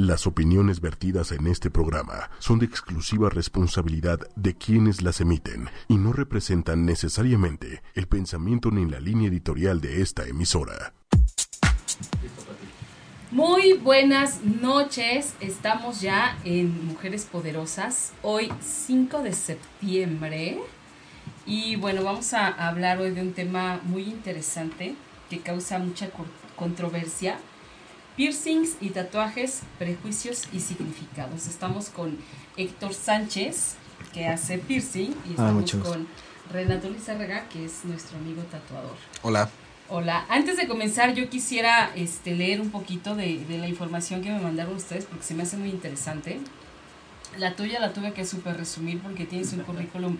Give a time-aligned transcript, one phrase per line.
[0.00, 5.98] Las opiniones vertidas en este programa son de exclusiva responsabilidad de quienes las emiten y
[5.98, 10.94] no representan necesariamente el pensamiento ni la línea editorial de esta emisora.
[13.30, 20.60] Muy buenas noches, estamos ya en Mujeres Poderosas, hoy 5 de septiembre.
[21.44, 24.94] Y bueno, vamos a hablar hoy de un tema muy interesante
[25.28, 26.08] que causa mucha
[26.56, 27.36] controversia
[28.20, 31.46] piercings y tatuajes, prejuicios y significados.
[31.46, 32.18] Estamos con
[32.58, 33.76] Héctor Sánchez,
[34.12, 36.06] que hace piercing, y ah, estamos con
[36.52, 38.94] Renato Lizárraga, que es nuestro amigo tatuador.
[39.22, 39.48] Hola.
[39.88, 44.30] Hola, antes de comenzar yo quisiera este, leer un poquito de, de la información que
[44.30, 46.40] me mandaron ustedes porque se me hace muy interesante.
[47.38, 50.18] La tuya la tuve que súper resumir porque tienes un currículum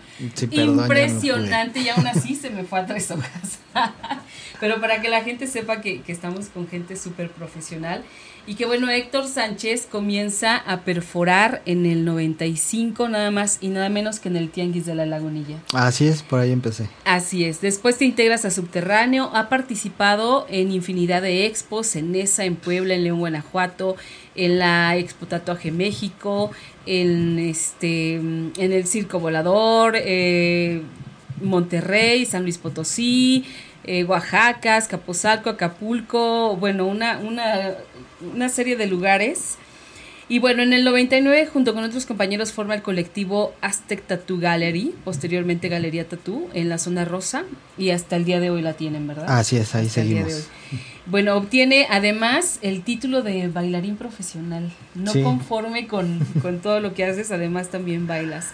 [0.51, 3.59] impresionante y aún así se me fue a tres hojas.
[4.59, 8.03] Pero para que la gente sepa que, que estamos con gente súper profesional
[8.47, 13.89] y que bueno, Héctor Sánchez comienza a perforar en el 95 nada más y nada
[13.89, 15.57] menos que en el Tianguis de la Lagunilla.
[15.73, 16.89] Así es, por ahí empecé.
[17.05, 22.45] Así es, después te integras a Subterráneo, ha participado en infinidad de expos, en ESA,
[22.45, 23.95] en Puebla, en León, Guanajuato,
[24.35, 26.51] en la Expo Tatuaje México,
[26.85, 30.81] en este en el Circo Volador, eh,
[31.41, 33.45] Monterrey, San Luis Potosí,
[33.83, 37.71] eh, Oaxaca, Capozalco, Acapulco, bueno, una, una,
[38.33, 39.57] una serie de lugares.
[40.29, 44.95] Y bueno, en el 99, junto con otros compañeros, forma el colectivo Aztec Tattoo Gallery,
[45.03, 47.43] posteriormente Galería Tattoo, en la zona rosa,
[47.77, 49.25] y hasta el día de hoy la tienen, ¿verdad?
[49.27, 50.47] Así es, ahí seguimos.
[51.05, 54.71] Bueno, obtiene además el título de bailarín profesional.
[54.95, 58.51] No conforme con, con todo lo que haces, además también bailas.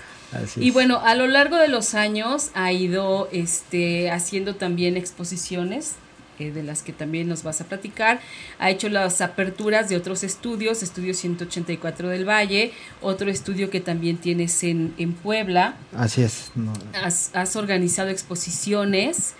[0.56, 5.94] y bueno, a lo largo de los años ha ido este, haciendo también exposiciones
[6.40, 8.20] eh, de las que también nos vas a platicar.
[8.60, 12.72] Ha hecho las aperturas de otros estudios, estudio 184 del Valle,
[13.02, 15.78] otro estudio que también tienes en, en Puebla.
[15.96, 16.52] Así es.
[16.94, 19.34] Has, has, organizado exposiciones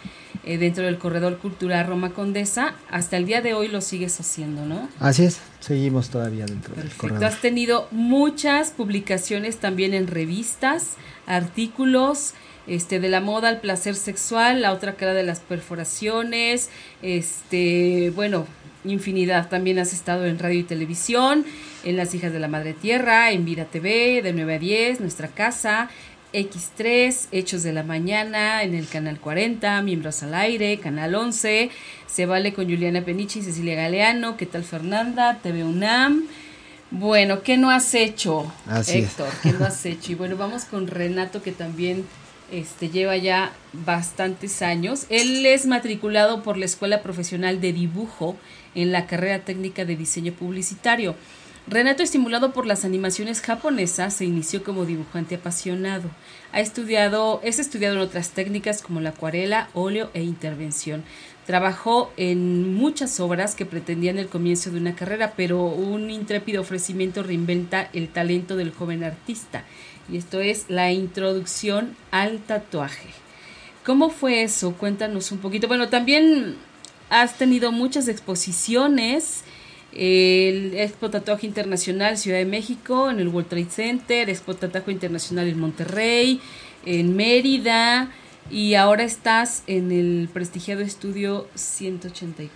[0.44, 2.74] eh, dentro del Corredor Cultural Roma Condesa.
[2.90, 4.88] Hasta el día de hoy lo sigues haciendo, ¿no?
[5.00, 7.26] Así es, seguimos todavía dentro del corredor.
[7.26, 10.94] Has tenido muchas publicaciones también en revistas,
[11.26, 12.34] artículos,
[12.68, 16.70] este, de la moda al placer sexual, la otra cara de las perforaciones,
[17.02, 18.46] este, bueno,
[18.84, 19.50] infinidad.
[19.50, 21.46] También has estado en radio y televisión,
[21.84, 25.28] en Las Hijas de la Madre Tierra, en Vida TV, de 9 a 10, Nuestra
[25.30, 25.90] Casa,
[26.34, 31.70] X3, Hechos de la Mañana, en el Canal 40, Miembros al Aire, Canal 11,
[32.08, 35.40] Se Vale con Juliana Penichi y Cecilia Galeano, ¿qué tal Fernanda?
[35.42, 36.24] TV UNAM.
[36.90, 38.52] Bueno, ¿qué no has hecho,
[38.88, 39.28] Héctor?
[39.44, 40.14] ¿Qué no has hecho?
[40.14, 42.06] Y bueno, vamos con Renato, que también
[42.52, 45.06] este, lleva ya bastantes años.
[45.10, 48.36] Él es matriculado por la Escuela Profesional de Dibujo
[48.76, 51.16] en la carrera técnica de diseño publicitario.
[51.70, 56.10] Renato, estimulado por las animaciones japonesas, se inició como dibujante apasionado.
[56.54, 61.04] Ha estudiado, es estudiado en otras técnicas como la acuarela, óleo e intervención.
[61.46, 67.22] Trabajó en muchas obras que pretendían el comienzo de una carrera, pero un intrépido ofrecimiento
[67.22, 69.66] reinventa el talento del joven artista
[70.12, 73.10] y esto es la introducción al tatuaje.
[73.86, 74.74] ¿Cómo fue eso?
[74.74, 75.68] Cuéntanos un poquito.
[75.68, 76.56] Bueno, también
[77.10, 79.44] has tenido muchas exposiciones.
[79.94, 85.48] El Expo Tatuaje Internacional Ciudad de México, en el World Trade Center, Expo Tatuaje Internacional
[85.48, 86.42] en Monterrey,
[86.86, 88.12] en Mérida,
[88.52, 92.52] y ahora estás en el prestigiado estudio 184.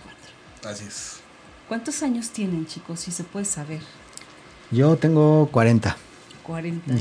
[0.64, 1.16] Así es.
[1.68, 3.80] ¿Cuántos años tienen, chicos, si se puede saber?
[4.70, 5.96] Yo tengo 40.
[6.42, 6.94] 40.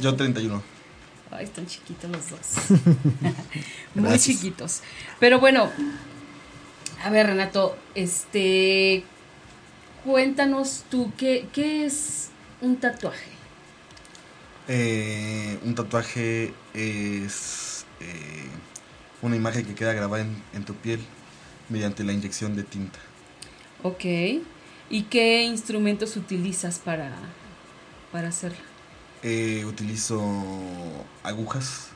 [0.00, 0.62] Yo 31.
[1.30, 2.80] Ay, están chiquitos los dos.
[3.94, 4.82] Muy chiquitos.
[5.18, 5.70] Pero bueno,
[7.04, 9.04] a ver, Renato, este.
[10.04, 12.28] Cuéntanos tú, ¿qué, qué es
[12.60, 13.30] un tatuaje?
[14.68, 18.48] Eh, un tatuaje es eh,
[19.22, 21.00] una imagen que queda grabada en, en tu piel
[21.68, 22.98] mediante la inyección de tinta.
[23.82, 24.04] Ok.
[24.90, 27.12] ¿Y qué instrumentos utilizas para,
[28.12, 28.75] para hacerlo?
[29.22, 30.22] Eh, utilizo
[31.22, 31.88] agujas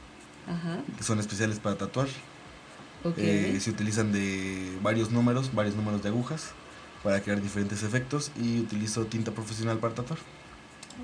[0.96, 2.08] que son especiales para tatuar.
[3.16, 6.50] Eh, se utilizan de varios números, varios números de agujas
[7.02, 10.18] para crear diferentes efectos y utilizo tinta profesional para tatuar.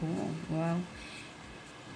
[0.02, 0.76] Oh, wow.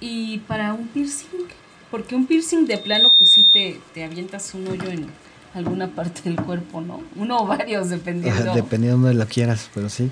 [0.01, 1.49] ¿Y para un piercing?
[1.91, 5.07] Porque un piercing de plano, pues sí te, te avientas un hoyo en
[5.55, 7.03] alguna parte del cuerpo, ¿no?
[7.17, 8.55] Uno o varios, dependiendo.
[8.55, 10.11] dependiendo de lo que quieras, pero sí.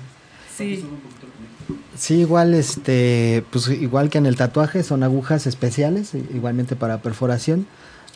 [0.59, 0.85] Sí.
[1.97, 7.65] Sí, igual, este, pues igual que en el tatuaje, son agujas especiales, igualmente para perforación,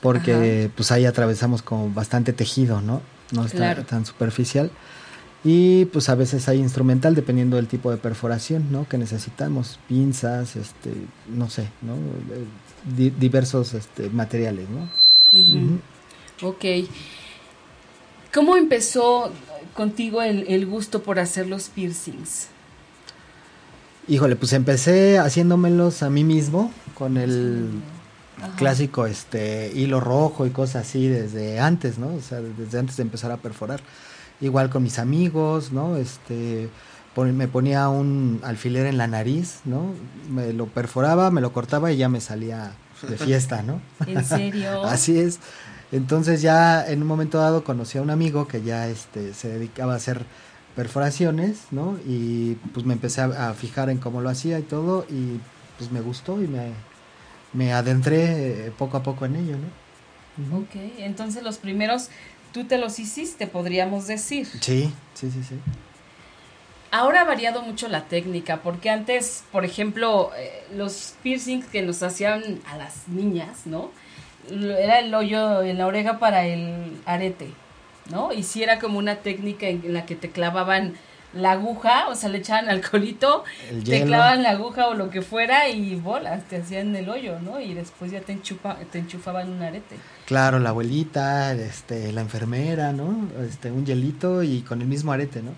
[0.01, 3.01] porque pues ahí atravesamos con bastante tejido, ¿no?
[3.31, 4.71] No está tan superficial.
[5.45, 8.87] Y pues a veces hay instrumental dependiendo del tipo de perforación, ¿no?
[8.87, 10.91] Que necesitamos, pinzas, este,
[11.27, 11.95] no sé, ¿no?
[12.95, 16.47] Diversos este, materiales, ¿no?
[16.47, 16.65] Ok.
[18.33, 19.31] ¿Cómo empezó
[19.73, 22.47] contigo el, gusto por hacer los piercings?
[24.07, 27.69] Híjole, pues empecé haciéndomelos a mí mismo con el
[28.57, 32.07] clásico este hilo rojo y cosas así desde antes, ¿no?
[32.13, 33.81] O sea, desde antes de empezar a perforar.
[34.41, 35.95] Igual con mis amigos, ¿no?
[35.95, 36.69] Este
[37.15, 39.93] me ponía un alfiler en la nariz, ¿no?
[40.29, 42.73] Me lo perforaba, me lo cortaba y ya me salía
[43.07, 43.81] de fiesta, ¿no?
[44.07, 44.83] ¿En serio?
[44.85, 45.39] así es.
[45.93, 49.93] Entonces ya en un momento dado conocí a un amigo que ya este se dedicaba
[49.93, 50.25] a hacer
[50.75, 51.99] perforaciones, ¿no?
[52.07, 55.39] Y pues me empecé a, fijar en cómo lo hacía y todo y
[55.77, 56.71] pues me gustó y me,
[57.53, 60.57] me adentré eh, poco a poco en ello, ¿no?
[60.57, 62.09] Ok, entonces los primeros
[62.53, 64.47] tú te los hiciste, podríamos decir.
[64.47, 65.59] Sí, sí, sí, sí.
[66.89, 72.01] Ahora ha variado mucho la técnica, porque antes, por ejemplo, eh, los piercings que nos
[72.01, 73.91] hacían a las niñas, ¿no?
[74.49, 77.49] Era el hoyo en la oreja para el arete,
[78.09, 78.33] ¿no?
[78.33, 80.93] Y si era como una técnica en la que te clavaban
[81.33, 83.43] la aguja, o sea, le echaban alcoholito,
[83.83, 87.59] te clavaban la aguja o lo que fuera y bolas, te hacían el hoyo, ¿no?
[87.59, 89.97] Y después ya te, enchufa, te enchufaban un arete.
[90.25, 93.27] Claro, la abuelita, este, la enfermera, ¿no?
[93.47, 95.51] Este, un hielito y con el mismo arete, ¿no?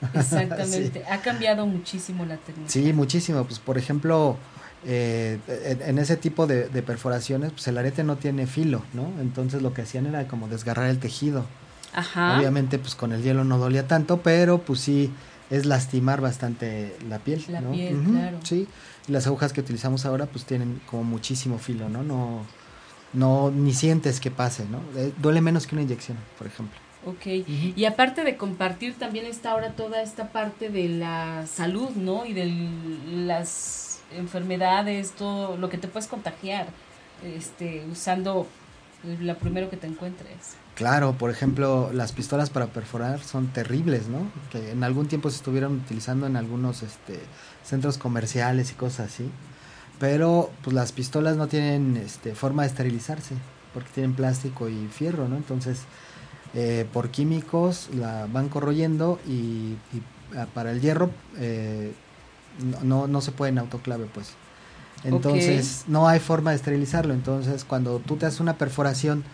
[0.18, 2.70] Exactamente, ha cambiado muchísimo la técnica.
[2.70, 4.36] Sí, muchísimo, pues por ejemplo,
[4.86, 9.12] eh, en, ese tipo de, de, perforaciones, pues el arete no tiene filo, ¿no?
[9.20, 11.44] Entonces lo que hacían era como desgarrar el tejido.
[11.92, 12.38] Ajá.
[12.38, 15.12] Obviamente, pues con el hielo no dolía tanto, pero pues sí
[15.50, 17.44] es lastimar bastante la piel.
[17.48, 18.38] La piel, claro.
[18.42, 18.68] Sí,
[19.08, 22.02] y las agujas que utilizamos ahora pues tienen como muchísimo filo, ¿no?
[22.02, 22.46] No,
[23.12, 24.80] no ni sientes que pase, ¿no?
[24.96, 26.78] Eh, duele menos que una inyección, por ejemplo.
[27.06, 27.26] Ok,
[27.76, 32.26] y aparte de compartir, también está ahora toda esta parte de la salud, ¿no?
[32.26, 32.68] Y de
[33.10, 36.68] las enfermedades, todo lo que te puedes contagiar,
[37.22, 38.46] este, usando
[39.02, 40.56] lo primero que te encuentres.
[40.74, 44.30] Claro, por ejemplo, las pistolas para perforar son terribles, ¿no?
[44.50, 47.18] Que en algún tiempo se estuvieron utilizando en algunos este,
[47.64, 49.30] centros comerciales y cosas así.
[49.98, 53.34] Pero pues las pistolas no tienen este, forma de esterilizarse
[53.74, 55.36] porque tienen plástico y fierro, ¿no?
[55.36, 55.82] Entonces,
[56.54, 59.76] eh, por químicos la van corroyendo y,
[60.36, 61.92] ah, para el hierro eh,
[62.82, 64.32] no, no se puede en autoclave, pues.
[65.02, 67.14] Entonces, no hay forma de esterilizarlo.
[67.14, 69.24] Entonces, cuando tú te haces una perforación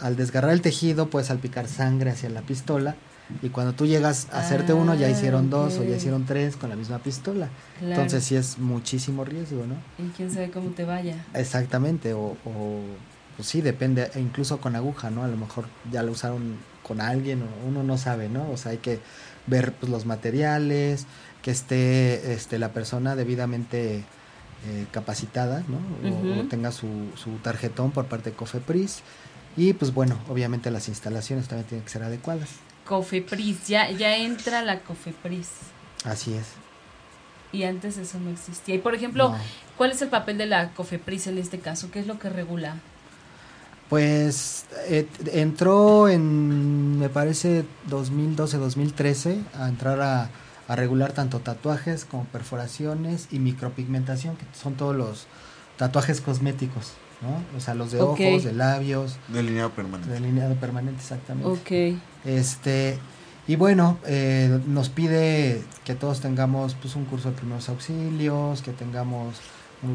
[0.00, 2.94] al desgarrar el tejido puedes salpicar sangre hacia la pistola
[3.42, 6.56] y cuando tú llegas a hacerte uno ya hicieron ah, dos o ya hicieron tres
[6.56, 7.48] con la misma pistola.
[7.80, 9.74] Entonces sí es muchísimo riesgo, ¿no?
[10.02, 11.16] Y quién sabe cómo te vaya.
[11.34, 12.80] Exactamente, o, o
[13.36, 15.24] pues sí, depende, e incluso con aguja, ¿no?
[15.24, 18.50] A lo mejor ya lo usaron con alguien o uno no sabe, ¿no?
[18.50, 18.98] O sea, hay que
[19.46, 21.06] ver pues, los materiales,
[21.48, 24.04] que esté este, la persona debidamente
[24.66, 25.78] eh, capacitada, ¿no?
[26.38, 29.00] O, tenga su, su tarjetón por parte de Cofepris
[29.56, 32.50] y pues bueno, obviamente las instalaciones también tienen que ser adecuadas.
[32.84, 35.48] Cofepris, ya, ya entra la Cofepris.
[36.04, 36.48] Así es.
[37.50, 38.74] Y antes eso no existía.
[38.74, 39.34] Y por ejemplo,
[39.78, 41.90] ¿cuál es el papel de la Cofepris en este caso?
[41.90, 42.76] ¿Qué es lo que regula?
[43.88, 50.30] Pues eh, entró en, me parece, 2012-2013 a entrar a,
[50.68, 55.26] a, regular tanto tatuajes como perforaciones y micropigmentación, que son todos los
[55.76, 56.92] tatuajes cosméticos.
[57.20, 57.42] ¿no?
[57.56, 59.16] O sea, los de ojos, de labios.
[59.28, 60.12] Delineado permanente.
[60.12, 61.48] Delineado permanente, exactamente.
[61.48, 62.00] Ok.
[62.24, 62.98] Este,
[63.48, 68.72] y bueno, eh, nos pide que todos tengamos pues un curso de primeros auxilios, que
[68.72, 69.36] tengamos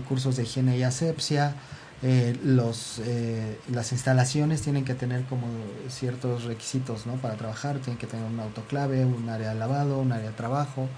[0.10, 1.56] cursos de higiene y asepsia.
[2.06, 5.48] Eh, los, eh, las instalaciones tienen que tener como
[5.88, 7.14] ciertos requisitos ¿no?
[7.14, 10.90] para trabajar, tienen que tener un autoclave, un área de lavado, un área de trabajo,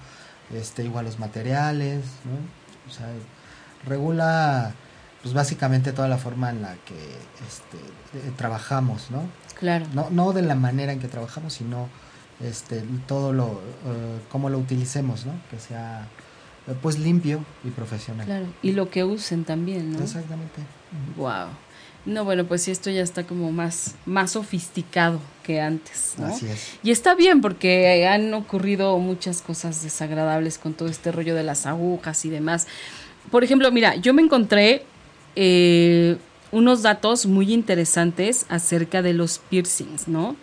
[0.52, 2.90] este, igual los materiales, ¿no?
[2.90, 3.06] o sea,
[3.86, 4.74] regula
[5.22, 6.94] pues básicamente toda la forma en la que
[7.48, 9.22] este, trabajamos, ¿no?
[9.58, 9.86] Claro.
[9.94, 11.88] No, no de la manera en que trabajamos, sino
[12.40, 13.60] este, todo lo, uh,
[14.30, 15.32] cómo lo utilicemos, ¿no?
[15.50, 16.06] Que sea
[16.74, 18.26] pues limpio y profesional.
[18.26, 20.00] Claro, y lo que usen también, ¿no?
[20.00, 20.62] Exactamente.
[21.16, 21.48] Wow.
[22.06, 26.26] No, bueno, pues esto ya está como más, más sofisticado que antes, ¿no?
[26.26, 26.74] Así es.
[26.84, 31.66] Y está bien porque han ocurrido muchas cosas desagradables con todo este rollo de las
[31.66, 32.68] agujas y demás.
[33.30, 34.84] Por ejemplo, mira, yo me encontré
[35.34, 36.16] eh,
[36.52, 40.36] unos datos muy interesantes acerca de los piercings, ¿no?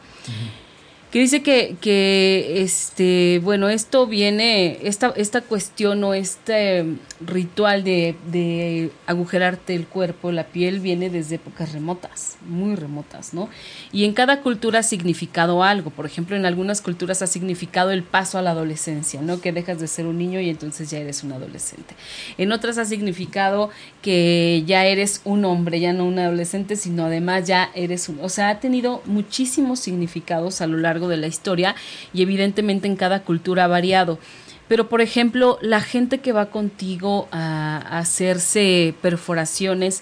[1.13, 6.85] Que dice que, que este, bueno, esto viene, esta, esta cuestión o este
[7.21, 13.47] ritual de, de agujerarte el cuerpo, la piel, viene desde épocas remotas, muy remotas, ¿no?
[13.91, 15.91] Y en cada cultura ha significado algo.
[15.91, 19.39] Por ejemplo, en algunas culturas ha significado el paso a la adolescencia, ¿no?
[19.39, 21.93] Que dejas de ser un niño y entonces ya eres un adolescente.
[22.39, 23.69] En otras ha significado
[24.01, 28.19] que ya eres un hombre, ya no un adolescente, sino además ya eres un...
[28.19, 31.75] O sea, ha tenido muchísimos significados a lo largo de la historia
[32.13, 34.19] y evidentemente en cada cultura ha variado.
[34.67, 40.01] Pero, por ejemplo, la gente que va contigo a, hacerse perforaciones,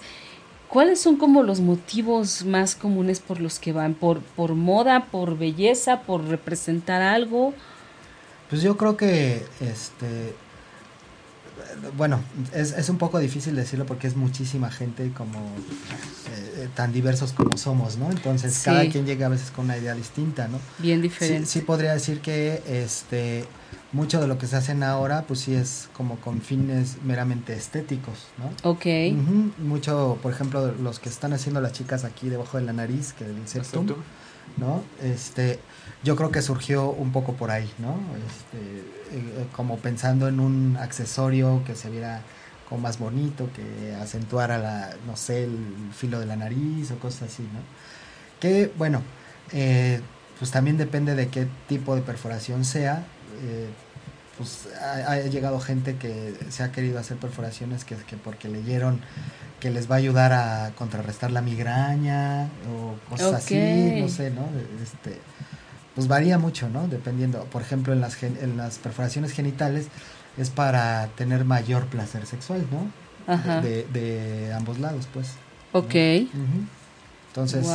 [0.68, 3.94] ¿cuáles son como los motivos más comunes por los que van?
[3.94, 7.52] ¿Por, por moda, por belleza, por representar algo?
[8.48, 10.34] Pues yo creo que, este,
[11.96, 12.20] bueno,
[12.54, 15.38] es, es un poco difícil decirlo porque es muchísima gente como
[16.56, 18.10] eh, tan diversos como somos, ¿no?
[18.10, 20.58] Entonces cada quien llega a veces con una idea distinta, ¿no?
[20.78, 21.46] Bien diferente.
[21.46, 23.44] Sí, sí podría decir que, este,
[23.92, 28.26] mucho de lo que se hacen ahora, pues sí es como con fines meramente estéticos,
[28.38, 28.70] ¿no?
[28.70, 28.86] Ok.
[29.58, 33.24] Mucho, por ejemplo, los que están haciendo las chicas aquí debajo de la nariz, que
[33.24, 33.86] el septum,
[34.56, 34.82] ¿no?
[35.02, 35.58] Este,
[36.04, 37.96] yo creo que surgió un poco por ahí, ¿no?
[38.26, 38.78] Este,
[39.16, 42.22] eh, como pensando en un accesorio que se viera
[42.68, 45.56] como más bonito, que acentuara la, no sé, el
[45.94, 47.60] filo de la nariz o cosas así, ¿no?
[48.40, 49.02] Que, bueno,
[49.52, 50.00] eh,
[50.38, 53.04] pues también depende de qué tipo de perforación sea,
[53.42, 53.68] eh,
[54.36, 59.00] pues ha, llegado gente que se ha querido hacer perforaciones que, que porque leyeron
[59.60, 64.48] que les va a ayudar a contrarrestar la migraña o cosas así, no sé, ¿no?
[64.82, 65.20] Este,
[65.94, 66.88] pues varía mucho, ¿no?
[66.88, 69.88] Dependiendo, por ejemplo, en las, en las perforaciones genitales
[70.38, 72.90] es para tener mayor placer sexual, ¿no?
[73.62, 75.28] De, ambos lados, pues.
[75.72, 75.94] Ok.
[77.28, 77.66] Entonces,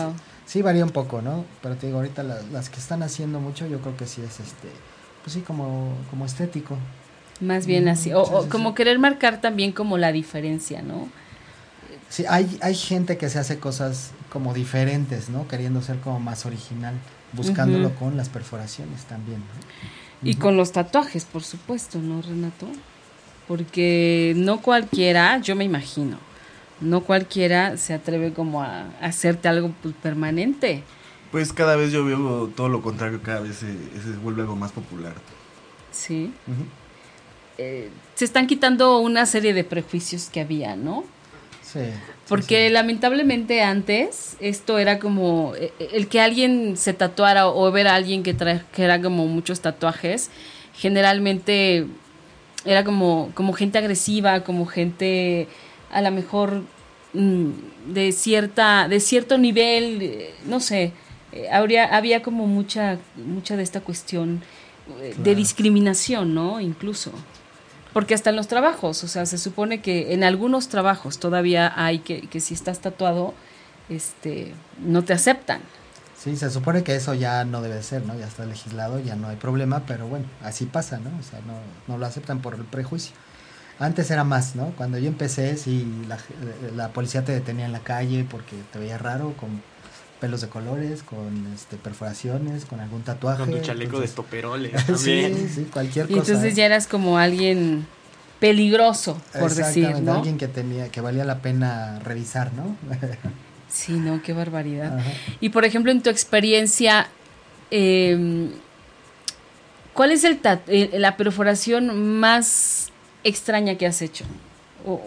[0.45, 1.45] sí varía un poco, ¿no?
[1.61, 4.69] Pero te digo, ahorita las que están haciendo mucho, yo creo que sí es este
[5.27, 6.77] pues sí, como, como estético.
[7.41, 11.09] Más bien así, o, como querer marcar también como la diferencia, ¿no?
[12.07, 15.45] Sí, hay, hay gente que se hace cosas como diferentes, ¿no?
[15.49, 16.93] Queriendo ser como más original,
[17.33, 19.43] buscándolo con las perforaciones también.
[20.23, 22.67] Y con los tatuajes, por supuesto, ¿no, Renato?
[23.47, 26.17] Porque no cualquiera, yo me imagino,
[26.81, 30.83] no cualquiera se atreve como a, hacerte algo pues, permanente.
[31.31, 33.67] Pues cada vez yo veo todo lo contrario, cada vez se,
[34.23, 35.13] vuelve algo más popular.
[35.91, 36.33] Sí.
[37.57, 41.03] Eh, se están quitando una serie de prejuicios que había, ¿no?
[41.71, 41.81] Sí.
[42.27, 47.95] Porque lamentablemente antes esto era como eh, el que alguien se tatuara o ver a
[47.95, 50.29] alguien que trajera como muchos tatuajes,
[50.73, 51.85] generalmente
[52.65, 55.47] era como, como gente agresiva, como gente
[55.91, 56.63] a lo mejor
[57.13, 57.49] mm,
[57.87, 60.91] de cierta, de cierto nivel, eh, no sé,
[61.31, 64.41] eh, habría, había como mucha, mucha de esta cuestión
[65.01, 66.59] eh, de discriminación, ¿no?
[66.59, 67.11] Incluso.
[67.97, 71.97] Porque hasta en los trabajos, o sea, se supone que en algunos trabajos todavía hay
[71.97, 73.33] que, que si estás tatuado,
[73.89, 75.61] este, no te aceptan.
[76.15, 78.15] Sí, se supone que eso ya no debe ser, ¿no?
[78.15, 81.09] Ya está legislado, ya no hay problema, pero bueno, así pasa, ¿no?
[81.17, 81.55] O sea, no,
[81.87, 83.15] no lo aceptan por el prejuicio.
[83.79, 84.73] Antes era más, ¿no?
[84.77, 86.19] Cuando yo empecé, sí, la,
[86.75, 89.63] la policía te detenía en la calle porque te veía raro, con
[90.19, 93.39] pelos de colores, con este, perforaciones, con algún tatuaje.
[93.39, 96.15] Con tu chaleco de estoperoles sí, sí, cualquier cosa.
[96.15, 97.85] Y entonces ya eras como alguien
[98.39, 100.13] peligroso, por decir, ¿no?
[100.13, 102.75] alguien que tenía, que valía la pena revisar, ¿no?
[103.69, 104.99] sí, no, qué barbaridad.
[105.39, 107.07] Y por ejemplo, en tu experiencia,
[107.71, 108.51] em,
[109.93, 110.39] ¿cuál es el
[110.93, 112.91] la perforación más
[113.23, 114.25] extraña que has hecho?
[114.85, 115.01] O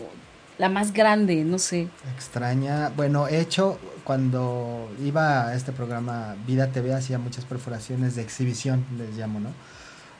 [0.61, 1.89] la más grande, no sé.
[2.15, 8.21] Extraña, bueno, he hecho cuando iba a este programa Vida TV hacía muchas perforaciones de
[8.21, 9.49] exhibición, les llamo, ¿no?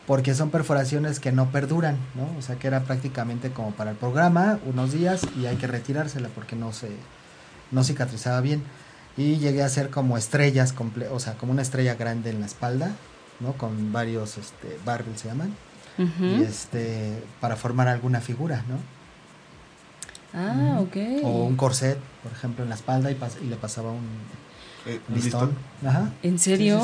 [0.07, 2.39] Porque son perforaciones que no perduran, ¿no?
[2.39, 6.31] O sea, que era prácticamente como para el programa, unos días y hay que retirársela
[6.35, 6.89] porque no se
[7.71, 8.63] no cicatrizaba bien.
[9.19, 10.75] Y llegué a hacer como estrellas,
[11.11, 12.93] o sea, como una estrella grande en la espalda,
[13.41, 13.53] ¿no?
[13.53, 14.79] Con varios este
[15.17, 15.55] se llaman.
[15.99, 19.00] Y este para formar alguna figura, ¿no?
[20.35, 20.97] Ah, ok.
[21.25, 24.07] O un corset, por ejemplo, en la espalda y, y le pasaba un
[24.87, 25.55] eh, listón.
[25.85, 26.13] Ajá.
[26.23, 26.81] ¿En serio?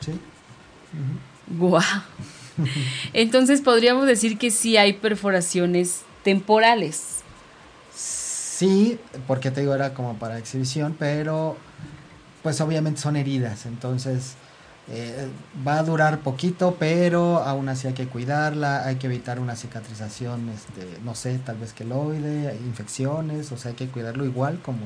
[0.00, 0.12] Sí.
[0.12, 0.20] sí,
[1.58, 1.82] Guau.
[3.12, 7.18] Entonces podríamos decir que sí hay perforaciones temporales.
[7.94, 11.56] Sí, porque te digo, era como para exhibición, pero
[12.42, 14.34] pues obviamente son heridas, entonces
[14.90, 15.28] eh,
[15.66, 20.48] va a durar poquito, pero aún así hay que cuidarla, hay que evitar una cicatrización,
[20.48, 24.80] este, no sé, tal vez queloide, infecciones, o sea, hay que cuidarlo igual como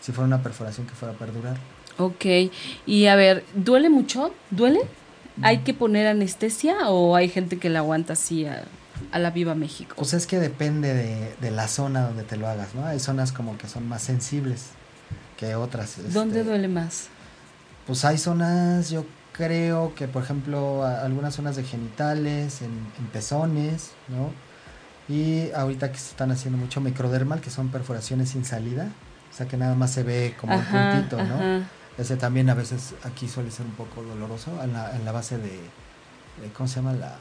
[0.00, 1.56] si fuera una perforación que fuera a perdurar.
[1.96, 2.26] Ok,
[2.86, 4.34] y a ver, ¿duele mucho?
[4.50, 4.80] ¿Duele?
[5.40, 8.64] ¿Hay que poner anestesia o hay gente que la aguanta así a,
[9.16, 9.94] la viva México?
[9.96, 12.84] Pues es que depende de, de, la zona donde te lo hagas, ¿no?
[12.84, 14.66] Hay zonas como que son más sensibles
[15.38, 16.12] que otras.
[16.12, 17.06] ¿Dónde este, duele más?
[17.86, 19.04] Pues hay zonas, yo
[19.38, 24.32] creo que por ejemplo algunas zonas de genitales, en, pezones, ¿no?
[25.08, 28.90] Y ahorita que se están haciendo mucho microdermal, que son perforaciones sin salida,
[29.32, 31.64] o sea que nada más se ve como un puntito, ¿no?
[31.96, 35.38] Ese también a veces aquí suele ser un poco doloroso en la, en la base
[35.38, 35.58] de,
[36.52, 36.92] ¿cómo se llama?
[36.92, 37.16] La,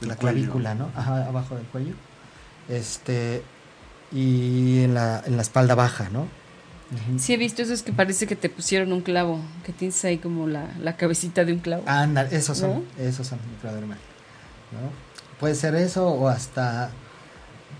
[0.00, 0.90] la clavícula, ¿no?
[0.96, 1.94] Ajá, abajo del cuello.
[2.68, 3.42] Este,
[4.10, 6.26] y en la, en la espalda baja, ¿no?
[7.18, 10.46] Sí, he visto esos que parece que te pusieron un clavo, que tienes ahí como
[10.48, 11.84] la, la cabecita de un clavo.
[12.30, 13.98] Esos son, esos son microdermal.
[14.72, 14.90] ¿no?
[15.38, 16.90] Puede ser eso o hasta,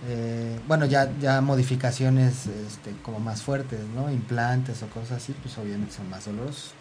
[0.07, 4.09] eh, bueno, ya, ya modificaciones este, como más fuertes, ¿no?
[4.09, 6.73] Implantes o cosas así, pues obviamente son más dolorosos.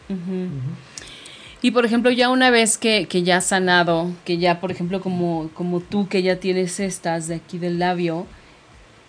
[1.63, 5.01] Y por ejemplo, ya una vez que, que ya has sanado, que ya, por ejemplo,
[5.01, 8.27] como, como tú que ya tienes estas de aquí del labio,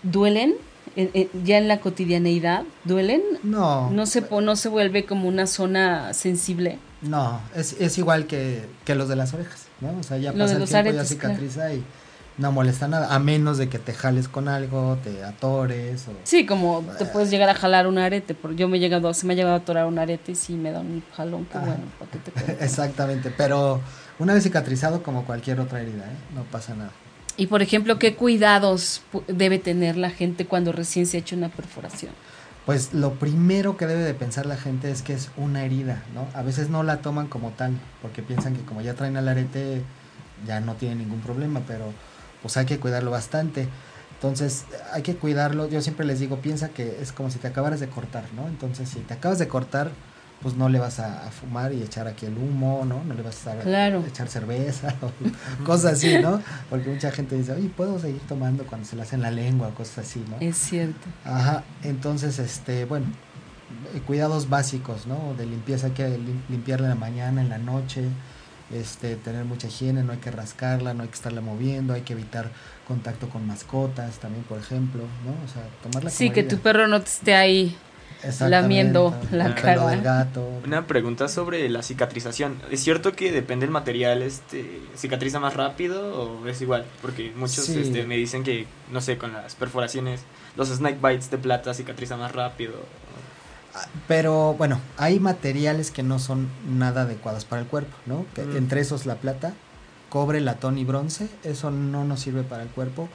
[0.03, 0.55] ¿duelen?
[1.43, 3.21] Ya en la cotidianeidad duelen?
[3.43, 3.89] No.
[3.91, 6.79] ¿No se, no se vuelve como una zona sensible?
[7.01, 9.97] No, es, es igual que, que los de las orejas, ¿no?
[9.99, 11.83] O sea, ya pasa el tiempo, ya cicatriza y
[12.37, 16.11] no molesta nada, a menos de que te jales con algo, te atores o...
[16.23, 19.25] Sí, como te puedes llegar a jalar un arete, porque yo me he llegado, se
[19.25, 21.83] me ha llegado a atorar un arete y sí me da un jalón, que bueno,
[22.59, 23.81] Exactamente, pero
[24.19, 26.17] una vez cicatrizado como cualquier otra herida, ¿eh?
[26.35, 26.91] No pasa nada.
[27.37, 31.49] Y por ejemplo, ¿qué cuidados debe tener la gente cuando recién se ha hecho una
[31.49, 32.11] perforación?
[32.65, 36.27] Pues lo primero que debe de pensar la gente es que es una herida, ¿no?
[36.37, 39.81] A veces no la toman como tal, porque piensan que como ya traen el arete
[40.45, 41.85] ya no tiene ningún problema, pero
[42.41, 43.67] pues hay que cuidarlo bastante.
[44.13, 47.79] Entonces hay que cuidarlo, yo siempre les digo, piensa que es como si te acabaras
[47.79, 48.47] de cortar, ¿no?
[48.47, 49.91] Entonces si te acabas de cortar,
[50.41, 53.03] pues no le vas a, fumar y echar aquí el humo, ¿no?
[53.03, 53.55] No le vas a,
[54.07, 55.11] echar cerveza o
[55.63, 56.41] cosas así, ¿no?
[56.69, 59.69] Porque mucha gente dice, oye, ¿puedo seguir tomando cuando se le hace en la lengua
[59.75, 60.37] cosas así, ¿no?
[60.39, 61.07] Es cierto.
[61.25, 63.05] Ajá, entonces, este, bueno,
[63.93, 65.35] eh, cuidados básicos, ¿no?
[65.37, 66.19] De limpieza, hay que
[66.49, 68.05] limpiarla en la mañana, en la noche,
[68.73, 72.13] este, tener mucha higiene, no hay que rascarla, no hay que estarla moviendo, hay que
[72.13, 72.49] evitar
[72.87, 75.45] contacto con mascotas también, por ejemplo, ¿no?
[75.45, 77.77] O sea, tomarla Sí, que tu perro no te esté ahí
[78.39, 80.29] lamiendo la cara.
[80.65, 82.57] Una pregunta sobre la cicatrización.
[82.69, 86.85] ¿Es cierto que depende del material, este, cicatriza más rápido o es igual?
[87.01, 90.21] Porque muchos este, me dicen que, no sé, con las perforaciones,
[90.55, 92.73] los snake bites de plata cicatriza más rápido.
[93.73, 98.25] Ah, pero bueno, hay materiales que no son nada adecuados para el cuerpo, ¿no?
[98.35, 98.57] Mm.
[98.57, 99.53] Entre esos la plata,
[100.09, 103.07] cobre, latón y bronce, eso no nos sirve para el cuerpo.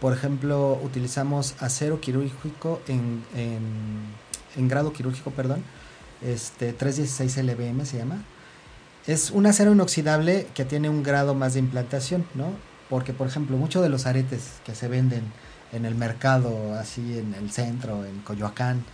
[0.00, 4.25] Por ejemplo, utilizamos acero quirúrgico en en
[4.68, 5.62] grado quirúrgico, perdón,
[6.22, 8.22] este 316 LBM se llama.
[9.06, 12.46] Es un acero inoxidable que tiene un grado más de implantación, ¿no?
[12.90, 15.22] Porque, por ejemplo, muchos de los aretes que se venden
[15.72, 18.84] en el mercado, así en el centro, en Coyoacán,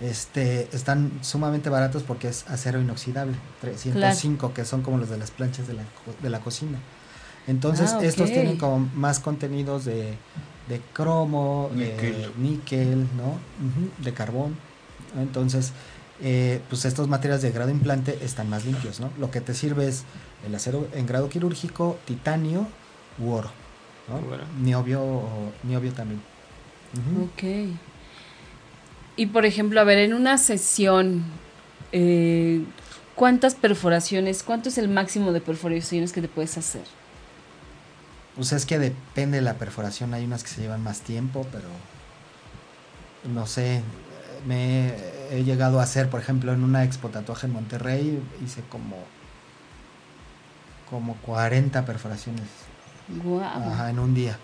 [0.00, 5.30] este, están sumamente baratos porque es acero inoxidable, 305, que son como los de las
[5.30, 5.82] planchas de la,
[6.22, 6.78] de la cocina.
[7.46, 10.16] Entonces, ah, estos tienen como más contenidos de,
[10.68, 13.38] de cromo, de níquel, ¿no?
[14.02, 14.56] de carbón.
[15.16, 15.72] Entonces,
[16.22, 19.10] eh, pues estos materiales de grado implante están más limpios, ¿no?
[19.18, 20.04] Lo que te sirve es
[20.46, 22.66] el acero en grado quirúrgico, titanio
[23.18, 23.50] u oro,
[24.08, 24.20] ¿no?
[24.62, 25.22] Niobio,
[25.62, 26.20] niobio también.
[27.22, 27.76] Ok.
[29.16, 31.24] Y por ejemplo, a ver, en una sesión,
[31.92, 32.64] eh,
[33.14, 36.84] ¿cuántas perforaciones, cuánto es el máximo de perforaciones que te puedes hacer?
[38.36, 41.68] Pues es que depende de la perforación, hay unas que se llevan más tiempo, pero
[43.32, 43.82] no sé,
[44.46, 44.94] me
[45.30, 48.96] he llegado a hacer, por ejemplo, en una expo tatuaje en Monterrey, hice como,
[50.88, 52.44] como 40 perforaciones.
[53.90, 54.38] en un día.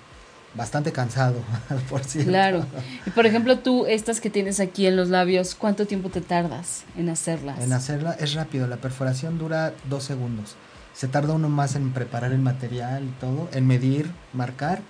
[0.54, 1.40] Bastante cansado,
[1.88, 2.30] por cierto.
[2.30, 2.66] Claro.
[3.06, 6.84] Y por ejemplo, tú, estas que tienes aquí en los labios, ¿cuánto tiempo te tardas
[6.96, 7.60] en hacerlas?
[7.60, 10.56] En hacerla es rápido, la perforación dura dos segundos.
[10.92, 14.82] Se tarda uno más en preparar el material y todo, en medir, marcar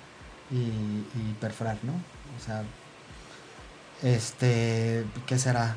[0.50, 1.92] y, y perforar, ¿no?
[1.92, 2.64] O sea,
[4.02, 5.76] este, ¿qué será?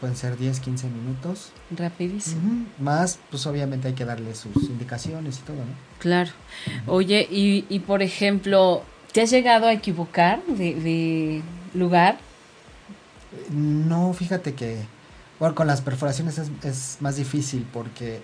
[0.00, 1.50] Pueden ser 10, 15 minutos.
[1.74, 2.66] Rapidísimo.
[2.78, 5.72] Más, pues obviamente hay que darle sus indicaciones y todo, ¿no?
[5.98, 6.30] Claro.
[6.86, 12.18] Oye, y, y por ejemplo, ¿te has llegado a equivocar de, de lugar?
[13.50, 14.78] No, fíjate que,
[15.38, 18.20] bueno, con las perforaciones es, es, más difícil porque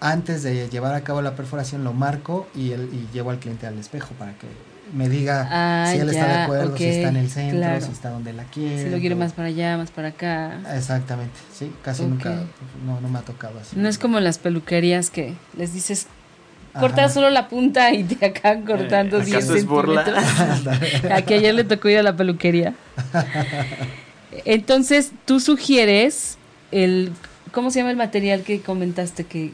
[0.00, 3.66] antes de llevar a cabo la perforación lo marco y, el, y llevo al cliente
[3.66, 4.46] al espejo para que
[4.92, 8.32] me diga si él está de acuerdo, si está en el centro, si está donde
[8.32, 8.84] la quiere.
[8.84, 10.60] Si lo quiere más para allá, más para acá.
[10.74, 12.44] Exactamente, sí, casi nunca,
[12.84, 13.76] no, no me ha tocado así.
[13.76, 16.06] No es como las peluquerías que les dices
[16.78, 20.24] cortas solo la punta y te acaban cortando eh, 10 centímetros.
[21.10, 22.74] Aquí ayer le tocó ir a la peluquería.
[24.44, 26.38] Entonces, tú sugieres
[26.70, 27.12] el
[27.52, 29.52] ¿cómo se llama el material que comentaste que,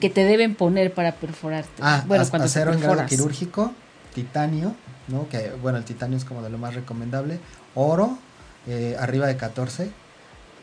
[0.00, 1.70] que te deben poner para perforarte?
[1.80, 3.72] Ah, bueno, cuando acero en grado quirúrgico,
[4.14, 4.74] titanio,
[5.08, 5.28] ¿no?
[5.28, 7.40] Que bueno, el titanio es como de lo más recomendable,
[7.74, 8.18] oro
[8.66, 9.90] eh, arriba de 14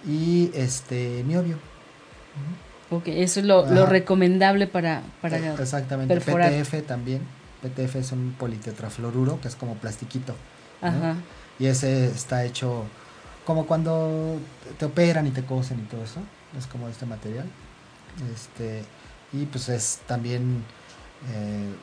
[0.08, 1.58] y este niobio.
[2.92, 7.22] Ok, eso es lo, lo recomendable para, para eh, Exactamente, PTF también.
[7.62, 10.36] PTF es un politetrafluoruro que es como plastiquito.
[10.82, 11.16] Ajá.
[11.58, 12.84] Y ese está hecho
[13.46, 14.38] como cuando
[14.78, 16.20] te operan y te cosen y todo eso.
[16.58, 17.48] Es como este material.
[18.34, 18.84] Este,
[19.34, 20.64] y pues es también
[21.34, 21.74] eh,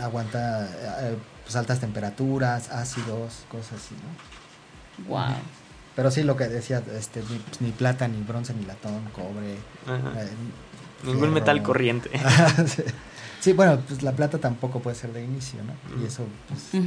[0.00, 0.68] aguanta
[1.02, 5.08] eh, pues altas temperaturas, ácidos, cosas así, ¿no?
[5.08, 5.34] Wow.
[5.94, 9.54] Pero sí, lo que decía, este, ni, pues, plata, ni bronce, ni latón, cobre.
[9.54, 10.28] Eh,
[11.04, 12.10] Ningún metal corriente.
[13.40, 13.52] sí.
[13.52, 16.02] bueno, pues la plata tampoco puede ser de inicio, ¿no?
[16.02, 16.82] Y eso, pues.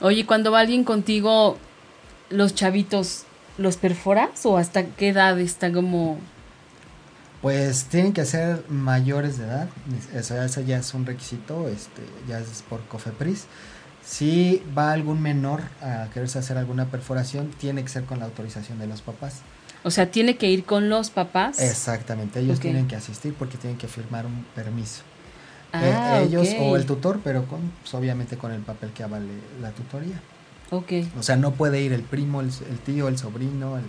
[0.00, 1.56] Oye, cuando va alguien contigo,
[2.30, 3.24] los chavitos,
[3.58, 6.18] ¿los perforas o hasta qué edad está como.?
[7.44, 9.68] Pues tienen que ser mayores de edad,
[10.14, 13.44] eso, eso ya es un requisito, este, ya es por COFEPRIS.
[14.02, 18.78] Si va algún menor a quererse hacer alguna perforación, tiene que ser con la autorización
[18.78, 19.42] de los papás.
[19.82, 21.60] O sea, tiene que ir con los papás.
[21.60, 25.02] Exactamente, ellos tienen que asistir porque tienen que firmar un permiso.
[25.70, 29.34] Ah, eh, ellos o el tutor, pero con, pues, obviamente con el papel que avale
[29.60, 30.18] la tutoría.
[30.70, 30.92] Ok.
[31.18, 32.50] O sea, no puede ir el primo, el,
[32.86, 33.84] tío, el sobrino, el,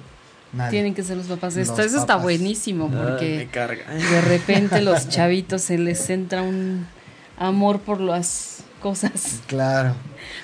[0.56, 0.72] Nadie.
[0.72, 1.58] Tienen que ser los papás.
[1.58, 6.88] Esto, eso está buenísimo porque de repente los chavitos se les entra un
[7.38, 9.42] amor por las cosas.
[9.48, 9.96] Claro.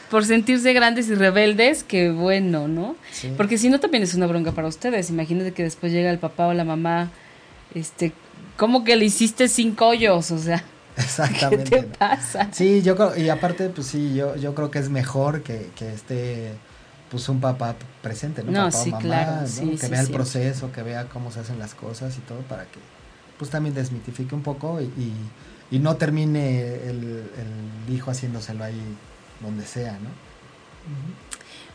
[0.10, 2.95] Por sentirse grandes y rebeldes, que bueno, ¿no?
[3.38, 5.10] Porque si no también es una bronca para ustedes.
[5.10, 7.12] Imagínate que después llega el papá o la mamá,
[7.74, 8.12] este,
[8.58, 10.32] ¿cómo que le hiciste cinco hoyos?
[10.32, 10.63] O sea.
[10.97, 11.63] Exactamente.
[11.69, 12.50] ¿Qué te pasa?
[12.52, 15.93] Sí, yo creo, y aparte, pues sí, yo, yo creo que es mejor que, que
[15.93, 16.52] esté
[17.12, 18.54] pues un papá presente, ¿no?
[18.54, 19.47] papá sí, o mamá, claro,
[19.80, 22.80] que vea el proceso, que vea cómo se hacen las cosas y todo para que
[23.38, 25.13] pues también desmitifique un poco y
[25.71, 27.24] y no termine el,
[27.89, 28.80] hijo haciéndoselo ahí
[29.41, 30.10] donde sea, ¿no?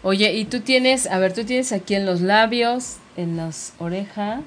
[0.02, 4.42] Oye, y tú tienes, a ver, tú tienes aquí en los labios, en las orejas.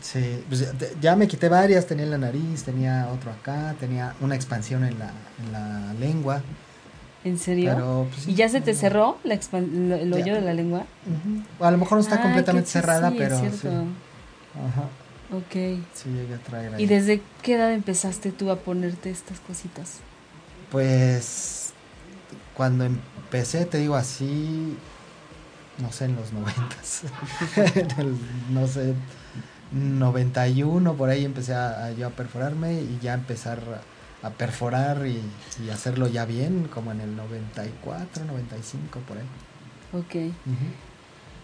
[0.00, 4.36] Sí, pues ya, me quité varias, tenía en la nariz, tenía otro acá, tenía una
[4.36, 5.12] expansión en la,
[5.44, 6.42] en la lengua.
[7.26, 8.06] ¿En serio?
[8.08, 10.86] Pues, ¿Y ya se te cerró la el hoyo de la lengua?
[11.58, 13.36] A lo mejor no está completamente cerrada, pero...
[13.36, 13.66] Sí.
[13.66, 14.88] Ajá.
[15.32, 15.82] Ok.
[15.92, 16.84] Sí, llegué a traer ahí.
[16.84, 19.98] ¿Y desde qué edad empezaste tú a ponerte estas cositas?
[20.70, 21.72] Pues
[22.54, 24.76] cuando empecé, te digo así,
[25.78, 27.02] no sé, en los noventas,
[28.50, 28.94] no sé,
[29.72, 33.95] 91, por ahí empecé a, yo a perforarme y ya empezar a,
[34.30, 35.20] perforar y,
[35.70, 39.24] hacerlo ya bien, como en el 94, 95, por ahí.
[39.92, 40.32] Ok.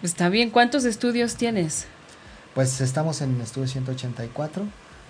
[0.03, 1.87] Está bien, ¿cuántos estudios tienes?
[2.55, 4.64] Pues estamos en Estudio 184,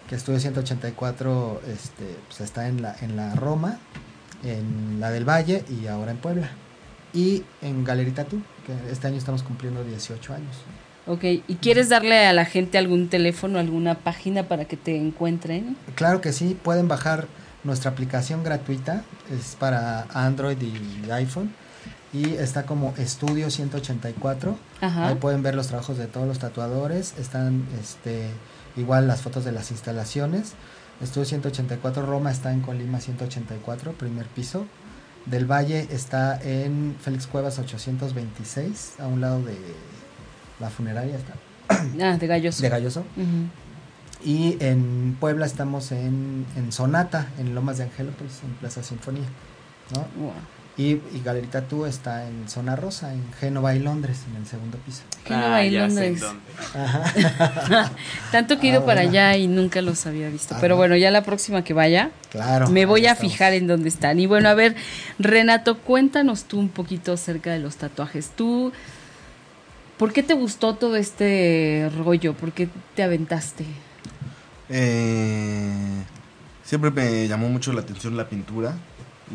[0.09, 3.79] que Estudio 184 este, pues está en la, en la Roma,
[4.45, 6.51] en la del Valle y ahora en Puebla.
[7.15, 10.57] Y en Galerita Tú, que este año estamos cumpliendo 18 años.
[11.07, 15.77] Ok, ¿y quieres darle a la gente algún teléfono, alguna página para que te encuentren?
[15.97, 17.27] Claro que sí, pueden bajar
[17.65, 21.53] nuestra aplicación gratuita, es para Android y iPhone
[22.13, 24.57] y está como Estudio 184.
[24.81, 28.29] Ahí pueden ver los trabajos de todos los tatuadores, están este
[28.77, 30.55] igual las fotos de las instalaciones.
[31.01, 34.67] Estudio 184 Roma está en Colima 184, primer piso.
[35.27, 39.57] Del Valle está en Félix Cuevas 826, a un lado de
[40.61, 41.35] la funeraria está.
[42.01, 42.63] Ah, de Galloso.
[42.63, 43.05] De Galloso.
[44.25, 49.27] Y en Puebla estamos en, en Sonata, en Lomas de Angelópolis, en Plaza Sinfonía.
[49.95, 50.33] ¿no?
[50.79, 55.03] Y, Galerita Tú está en Zona Rosa, en Génova y Londres, en el segundo piso.
[55.27, 56.23] Génova ah, y Londres.
[58.33, 60.57] Tanto que he ido ah, para allá y nunca los había visto.
[60.63, 64.19] Pero bueno, ya la próxima que vaya, claro, me voy a fijar en dónde están.
[64.19, 64.75] Y bueno, a ver,
[65.19, 68.31] Renato, cuéntanos tú un poquito acerca de los tatuajes.
[68.31, 68.73] Tú,
[69.99, 72.33] ¿por qué te gustó todo este rollo?
[72.33, 73.67] ¿Por qué te aventaste?
[74.69, 76.05] Eh,
[76.65, 78.77] siempre me llamó mucho la atención la pintura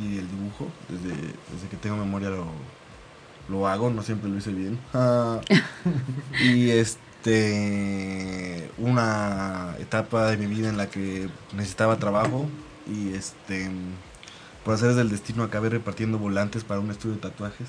[0.02, 0.68] y el dibujo.
[0.90, 2.48] Desde, desde que tengo memoria lo,
[3.50, 4.80] lo hago, no siempre lo hice bien.
[4.94, 5.42] Ah,
[6.44, 6.98] y este
[8.78, 12.48] una etapa de mi vida en la que necesitaba trabajo
[12.88, 13.70] y este
[14.64, 17.68] por hacer del destino acabé repartiendo volantes para un estudio de tatuajes.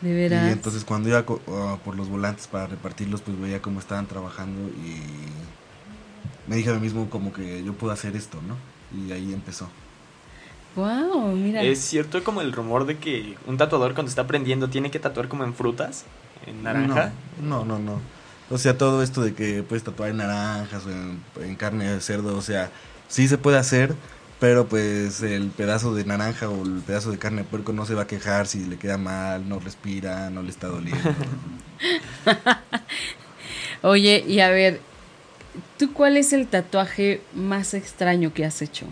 [0.00, 0.48] De veras.
[0.48, 4.68] Y entonces cuando iba ah, por los volantes para repartirlos, pues veía cómo estaban trabajando
[4.68, 5.02] y
[6.48, 8.56] me dije a mí mismo como que yo puedo hacer esto, ¿no?
[8.98, 9.68] Y ahí empezó.
[10.76, 11.62] Wow, mira.
[11.62, 15.28] Es cierto como el rumor de que un tatuador cuando está aprendiendo tiene que tatuar
[15.28, 16.04] como en frutas,
[16.46, 17.12] en naranja.
[17.42, 18.00] No, no, no.
[18.50, 22.00] O sea, todo esto de que puedes tatuar en naranjas o en, en carne de
[22.00, 22.70] cerdo, o sea,
[23.08, 23.94] sí se puede hacer,
[24.40, 27.94] pero pues el pedazo de naranja o el pedazo de carne de puerco no se
[27.94, 31.02] va a quejar si le queda mal, no respira, no le está doliendo.
[33.82, 34.80] Oye, y a ver,
[35.78, 38.86] ¿tú cuál es el tatuaje más extraño que has hecho?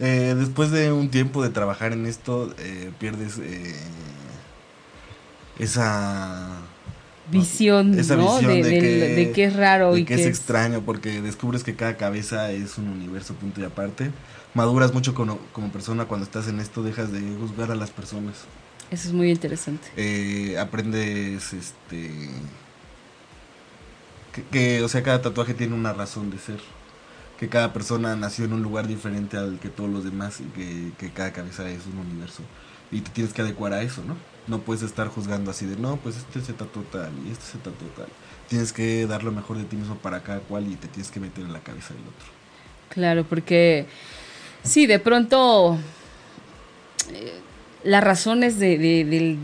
[0.00, 3.74] Eh, después de un tiempo de trabajar en esto, eh, pierdes eh,
[5.58, 6.58] esa
[7.30, 8.34] visión, esa ¿no?
[8.34, 12.50] visión de, de, que, es raro y que, es extraño, porque descubres que cada cabeza
[12.50, 14.10] es un universo punto y aparte
[14.54, 15.38] maduras mucho como,
[15.72, 18.44] persona cuando estás en esto, dejas de juzgar a las personas.
[18.90, 20.58] Eso es muy interesante.
[20.58, 22.28] Aprendes, este,
[24.50, 26.60] que, o sea, cada tatuaje tiene una razón de ser.
[27.38, 31.10] Que cada persona nació en un lugar diferente al que todos los demás y que,
[31.10, 32.42] cada cabeza es un universo.
[32.90, 34.16] Y te tienes que adecuar a eso, ¿no?
[34.46, 37.58] No puedes estar juzgando así de, no, pues este se tatuó tal y este se
[37.58, 38.08] tatuó tal.
[38.48, 41.20] Tienes que dar lo mejor de ti mismo para cada cual y te tienes que
[41.20, 42.26] meter en la cabeza del otro.
[42.90, 43.86] Claro, porque
[44.64, 45.76] Sí, de pronto
[47.12, 47.32] eh,
[47.82, 49.36] las razones de, de,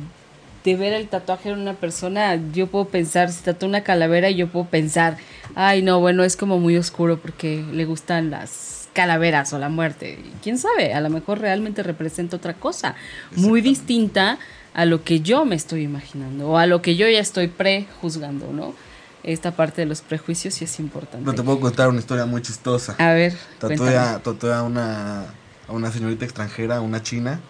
[0.65, 4.49] de, ver el tatuaje en una persona, yo puedo pensar, si tatúa una calavera, yo
[4.49, 5.17] puedo pensar,
[5.55, 10.19] ay no, bueno, es como muy oscuro porque le gustan las calaveras o la muerte.
[10.43, 10.95] ¿Quién sabe?
[10.95, 12.95] A lo mejor realmente representa otra cosa,
[13.37, 14.39] muy distinta
[14.75, 18.53] a lo que yo me estoy imaginando o a lo que yo ya estoy prejuzgando,
[18.53, 18.75] ¿no?
[19.23, 21.25] esta parte de los prejuicios sí es importante.
[21.25, 22.95] No te puedo contar una historia muy chistosa.
[22.99, 23.37] A ver.
[23.59, 25.23] Tatué a, una,
[25.67, 27.41] a una señorita extranjera, una china,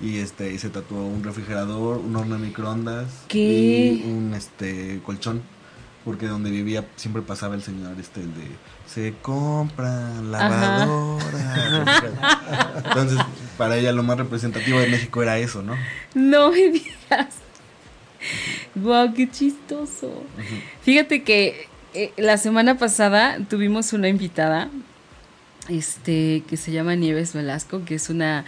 [0.00, 5.42] y este y se tatuó un refrigerador, un horno de microondas y un este colchón.
[6.04, 8.46] Porque donde vivía siempre pasaba el señor este el de
[8.86, 11.22] se compra lavadora.
[12.84, 13.18] Entonces,
[13.58, 15.76] para ella lo más representativo de México era eso, ¿no?
[16.14, 17.36] No me digas.
[18.74, 20.24] Wow, qué chistoso.
[20.82, 24.70] Fíjate que eh, la semana pasada tuvimos una invitada,
[25.68, 28.44] este, que se llama Nieves Velasco, que es una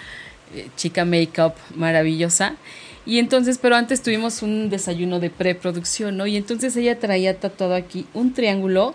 [0.77, 2.57] chica make-up maravillosa.
[3.05, 6.27] Y entonces, pero antes tuvimos un desayuno de preproducción, ¿no?
[6.27, 8.95] Y entonces ella traía tatuado aquí un triángulo,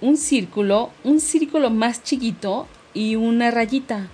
[0.00, 4.08] un círculo, un círculo más chiquito y una rayita.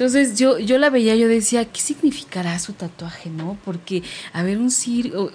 [0.00, 3.58] Entonces yo, yo la veía, yo decía, ¿qué significará su tatuaje, no?
[3.66, 4.72] Porque, a ver, un,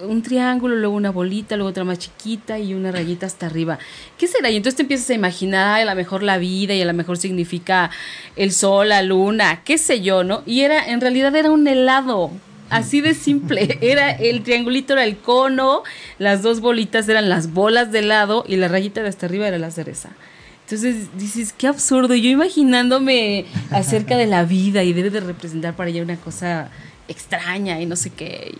[0.00, 3.78] un triángulo, luego una bolita, luego otra más chiquita y una rayita hasta arriba.
[4.18, 4.50] ¿Qué será?
[4.50, 7.16] Y entonces te empiezas a imaginar a lo mejor la vida y a lo mejor
[7.16, 7.92] significa
[8.34, 10.42] el sol, la luna, qué sé yo, ¿no?
[10.46, 12.32] Y era, en realidad era un helado.
[12.68, 15.84] Así de simple, era el triangulito era el cono,
[16.18, 19.58] las dos bolitas eran las bolas de helado y la rayita de hasta arriba era
[19.58, 20.10] la cereza.
[20.66, 22.16] Entonces dices, qué absurdo.
[22.16, 26.70] Yo imaginándome acerca de la vida y debe de representar para ella una cosa
[27.06, 28.56] extraña y no sé qué.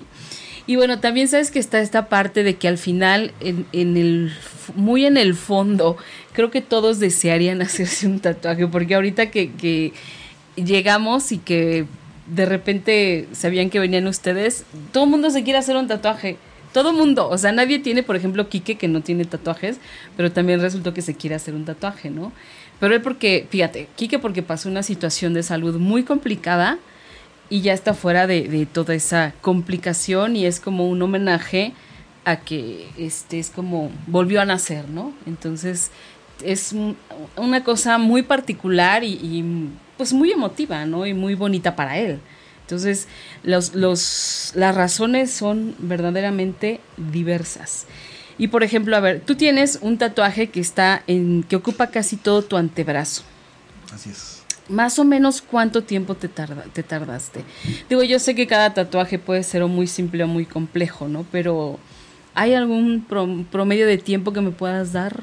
[0.68, 4.32] Y, bueno, también sabes que está esta parte de que al final, en, en, el,
[4.76, 5.96] muy en el fondo,
[6.32, 9.92] creo que todos desearían hacerse un tatuaje, porque ahorita que, que
[10.54, 11.86] llegamos y que
[12.28, 16.36] de repente sabían que venían ustedes, todo el mundo se quiere hacer un tatuaje.
[16.76, 19.78] Todo mundo, o sea, nadie tiene, por ejemplo, Quique que no tiene tatuajes,
[20.14, 22.32] pero también resultó que se quiere hacer un tatuaje, ¿no?
[22.78, 26.76] Pero él porque, fíjate, Quique porque pasó una situación de salud muy complicada
[27.48, 31.72] y ya está fuera de, toda esa complicación y es como un homenaje
[32.26, 35.14] a que este es como volvió a nacer, ¿no?
[35.24, 35.90] Entonces
[36.44, 36.74] es
[37.36, 41.06] una cosa muy particular y, y pues muy emotiva, ¿no?
[41.06, 42.20] Y muy bonita para él.
[42.66, 43.06] Entonces,
[43.44, 47.86] los, los, las razones son verdaderamente diversas.
[48.38, 52.16] Y por ejemplo, a ver, tú tienes un tatuaje que está en, que ocupa casi
[52.16, 53.22] todo tu antebrazo.
[53.94, 54.42] Así es.
[54.68, 57.44] Más o menos cuánto tiempo te, tarda, te tardaste.
[57.88, 61.24] Digo, yo sé que cada tatuaje puede ser o muy simple o muy complejo, ¿no?
[61.30, 61.78] Pero
[62.34, 63.06] ¿hay algún
[63.52, 65.22] promedio de tiempo que me puedas dar?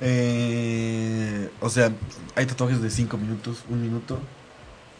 [0.00, 1.92] Eh, o sea,
[2.34, 4.18] hay tatuajes de cinco minutos, un minuto,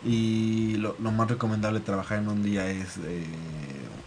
[0.04, 3.24] y lo, más recomendable trabajar en un día es, eh,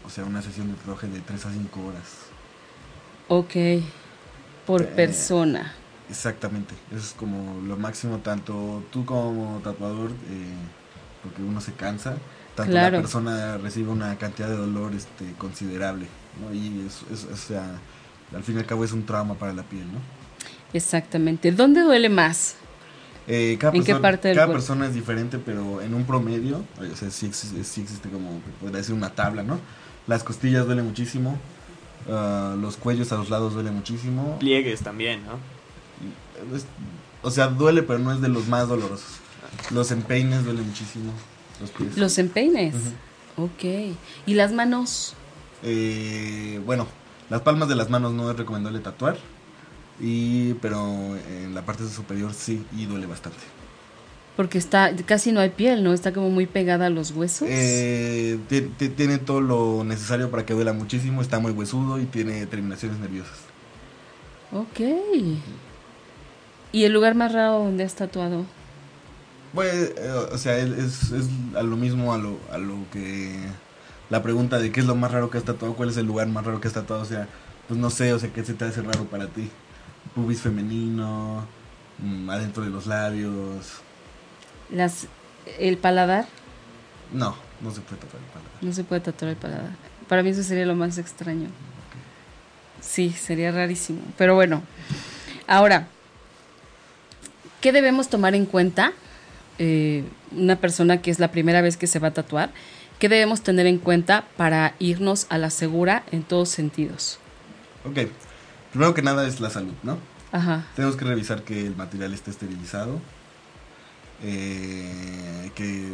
[0.06, 2.04] o sea, una sesión de tatuaje de 3 a 5 horas.
[3.28, 3.84] Ok,
[4.66, 5.74] por eh, persona.
[6.10, 10.54] Exactamente, eso es como lo máximo, tanto tú como tatuador, eh,
[11.24, 12.18] porque uno se cansa,
[12.56, 16.08] tanto la persona recibe una cantidad de dolor este, considerable,
[16.42, 16.54] ¿no?
[16.54, 17.80] Y es, o sea,
[18.34, 20.00] al fin y al cabo es un trauma para la piel, ¿no?
[20.74, 21.52] Exactamente.
[21.52, 22.56] ¿Dónde duele más?
[23.32, 26.96] Eh, cada ¿En persona, qué parte Cada persona es diferente, pero en un promedio, o
[26.96, 29.60] sea, sí, existe como, podría decir, una tabla, ¿no?
[30.08, 31.38] Las costillas duelen muchísimo,
[32.10, 34.40] ah, los cuellos a los lados duelen muchísimo.
[34.40, 35.34] Pliegues también, ¿no?
[37.22, 39.20] o sea, duele, pero no es de los más dolorosos.
[39.70, 41.12] Los empeines duelen muchísimo.
[41.62, 41.98] Los pies.
[41.98, 42.74] Los empeines.
[43.38, 43.96] Ok.
[44.26, 45.14] ¿Y las manos?
[45.62, 46.88] Eh, bueno,
[47.30, 49.18] las palmas de las manos no es recomendable tatuar.
[50.02, 53.40] Y, pero en la parte superior sí y duele bastante.
[54.38, 55.92] Porque está, casi no hay piel, ¿no?
[55.92, 57.48] Está como muy pegada a los huesos.
[57.52, 58.40] Eh,
[58.96, 63.38] tiene todo lo necesario para que duela muchísimo, está muy huesudo y tiene terminaciones nerviosas.
[64.54, 64.80] Ok.
[66.72, 68.46] ¿Y el lugar más raro donde has tatuado?
[69.54, 73.36] Pues, eh, o sea, es, es, a lo mismo a lo, a lo que...
[74.10, 76.28] La pregunta de qué es lo más raro que has tatuado, cuál es el lugar
[76.28, 77.28] más raro que has tatuado, o sea,
[77.68, 79.50] pues no sé, o sea, qué se te hace raro para ti.
[80.16, 81.46] Pubis femenino,
[82.00, 83.82] mm, adentro de los labios,
[84.72, 85.08] las,
[85.58, 86.28] ¿El paladar?
[87.12, 88.52] No, no se puede tatuar el paladar.
[88.62, 89.72] No se puede tatuar el paladar.
[90.08, 91.50] Para mí eso sería lo más extraño.
[92.82, 94.02] Sí, sería rarísimo.
[94.18, 94.62] Pero bueno,
[95.48, 95.88] ahora,
[97.62, 98.94] ¿qué debemos tomar en cuenta?
[99.58, 102.52] Eh, una persona que es la primera vez que se va a tatuar,
[103.00, 107.20] ¿qué debemos tener en cuenta para irnos a la segura en todos sentidos?
[107.84, 108.10] Ok,
[108.72, 109.98] primero que nada es la salud, ¿no?
[110.32, 110.66] Ajá.
[110.76, 113.00] Tenemos que revisar que el material esté esterilizado,
[114.22, 115.88] eh, que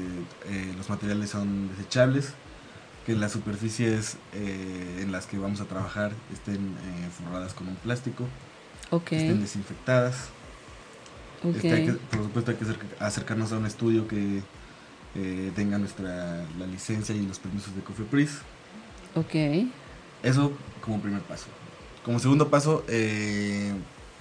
[0.47, 2.33] eh, los materiales son desechables,
[3.05, 6.75] que las superficies eh, en las que vamos a trabajar estén
[7.23, 8.25] forradas con un plástico,
[9.05, 10.29] que estén desinfectadas.
[11.43, 12.65] Este, por supuesto hay que
[12.99, 14.41] acercarnos a un estudio que
[15.55, 18.39] tenga nuestra la licencia y los permisos de COFEPRIS.
[19.13, 19.35] Ok.
[20.23, 21.45] Eso como primer paso.
[22.05, 22.85] Como segundo paso,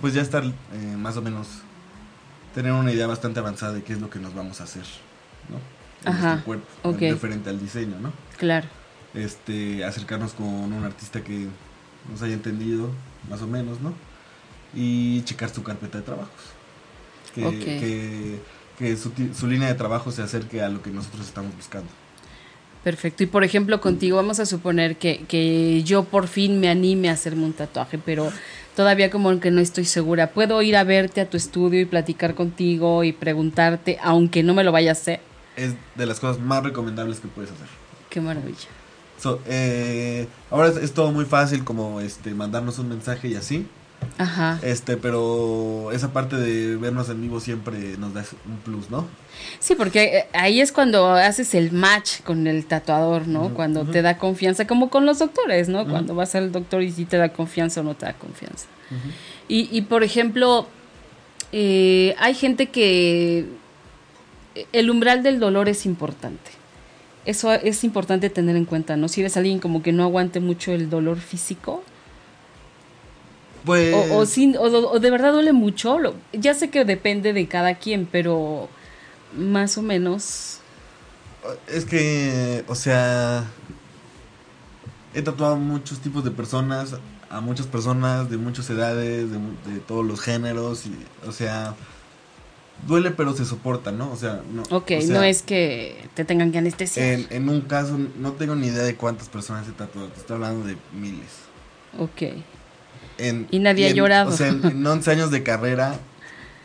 [0.01, 0.43] pues ya estar
[0.97, 1.49] más o menos
[2.55, 4.85] tener una idea bastante avanzada de qué es lo que nos vamos a hacer,
[5.51, 5.59] ¿no?
[6.09, 8.13] En Ajá, nuestro cuerpo, referente al diseño, ¿no?
[8.39, 8.69] Claro.
[9.13, 11.49] Este, acercarnos con un artista que
[12.11, 12.91] nos haya entendido,
[13.29, 13.93] más o menos, ¿no?
[14.75, 16.31] Y checar su carpeta de trabajos.
[17.35, 18.41] Que,
[18.79, 21.89] que, su, su línea de trabajo se acerque a lo que nosotros estamos buscando.
[22.85, 23.23] Perfecto.
[23.23, 27.13] Y por ejemplo, contigo vamos a suponer que, que yo por fin me anime a
[27.13, 28.31] hacerme un tatuaje, pero
[28.77, 30.31] todavía como que no estoy segura.
[30.31, 34.65] ¿Puedo ir a verte a tu estudio y platicar contigo y preguntarte, aunque no me
[34.65, 35.21] lo vaya a hacer?
[35.57, 37.69] Es de las cosas más recomendables que puedes hacer.
[38.11, 38.69] Qué maravilla.
[39.47, 43.67] Eh, ahora es, todo muy fácil como este mandarnos un mensaje y así.
[44.19, 44.59] Ajá.
[44.63, 49.07] Este, pero esa parte de vernos en vivo siempre nos da un plus, ¿no?
[49.59, 53.55] Sí, porque eh, ahí es cuando haces el match con el tatuador, ¿no?
[53.55, 55.87] cuando te da confianza, como con los doctores, ¿no?
[55.89, 58.67] Cuando vas al doctor y si te da confianza o no te da confianza.
[59.49, 60.67] y, y, por ejemplo,
[61.53, 63.47] eh, hay gente que
[64.73, 66.51] el umbral del dolor es importante.
[67.27, 69.09] Eso es importante tener en cuenta, ¿no?
[69.09, 71.83] Si eres alguien como que no aguante mucho el dolor físico,
[73.65, 73.95] pues...
[74.11, 75.99] O, sin, o, de verdad duele mucho.
[76.33, 78.69] ya sé que depende de cada quien, pero
[79.37, 80.59] más o menos.
[81.67, 83.45] Es que, o sea,
[85.15, 86.97] he tatuado a muchos tipos de personas,
[87.31, 90.95] a muchas personas de muchas edades, de, todos los géneros, y,
[91.27, 91.75] o sea,
[92.87, 94.11] duele pero se soporta, ¿no?
[94.11, 94.63] O sea, no.
[94.71, 97.07] Ok, no es que te tengan que anestesiar.
[97.07, 100.35] En, en, un caso, no tengo ni idea de cuántas personas he tatuado, te estoy
[100.35, 101.45] hablando de miles.
[101.99, 102.23] Ok
[103.19, 104.31] y nadie ha llorado.
[104.31, 105.97] O sea, en, 11 años de carrera,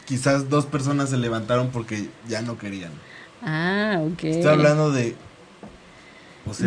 [0.06, 2.92] quizás dos personas se levantaron porque ya no querían.
[3.42, 4.24] Ah, ok.
[4.24, 5.16] Estoy hablando de...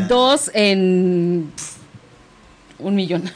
[0.09, 1.53] dos en
[2.79, 3.31] un millón.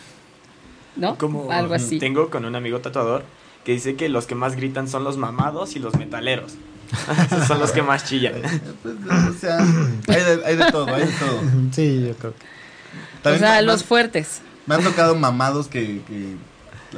[0.97, 1.19] ¿No?
[1.19, 1.99] Como Algo así.
[1.99, 3.25] Tengo con un amigo tatuador
[3.65, 6.55] que dice que los que más gritan son los mamados y los metaleros.
[7.27, 8.35] Esos son los que más chillan.
[8.83, 8.95] Pues,
[9.29, 11.41] o sea, hay de, hay de, todo, hay de todo.
[11.73, 13.29] Sí, yo creo que.
[13.29, 14.41] o sea, los fuertes.
[14.67, 16.37] Me han tocado mamados que, que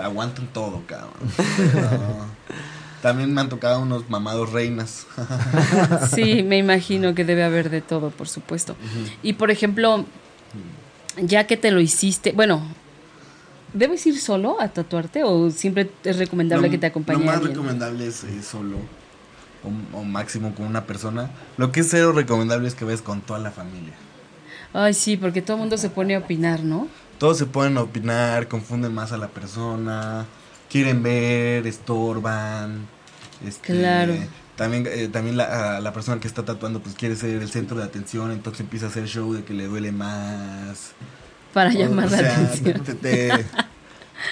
[0.01, 1.13] aguantan todo, cabrón.
[3.03, 5.07] También me han tocado unos mamados reinas.
[6.15, 8.77] sí, me imagino que debe haber de todo, por supuesto.
[9.23, 10.05] Y por ejemplo,
[11.21, 12.63] ya que te lo hiciste, bueno,
[13.73, 17.21] ¿debes ir solo a tatuarte o siempre es recomendable que te acompañe?
[17.21, 18.79] Lo más recomendable es, solo
[19.63, 21.31] o, o, máximo con una persona.
[21.57, 23.95] Lo que es cero recomendable es que vayas con toda la familia.
[24.73, 26.89] Ay, sí, porque todo el mundo se pone a opinar, ¿no?
[27.19, 30.27] Todos se pueden opinar, confunden más a la persona,
[30.71, 32.87] quieren ver, estorban.
[33.45, 34.15] Este, claro.
[34.57, 37.85] También, eh, también la, la, persona que está tatuando pues quiere ser el centro de
[37.85, 40.93] atención, entonces empieza a hacer show de que le duele más.
[41.53, 42.83] Para llamar la atención.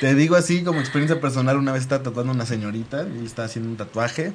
[0.01, 3.70] Te, digo así como experiencia personal, una vez estaba tatuando una señorita y estaba haciendo
[3.70, 4.32] un tatuaje.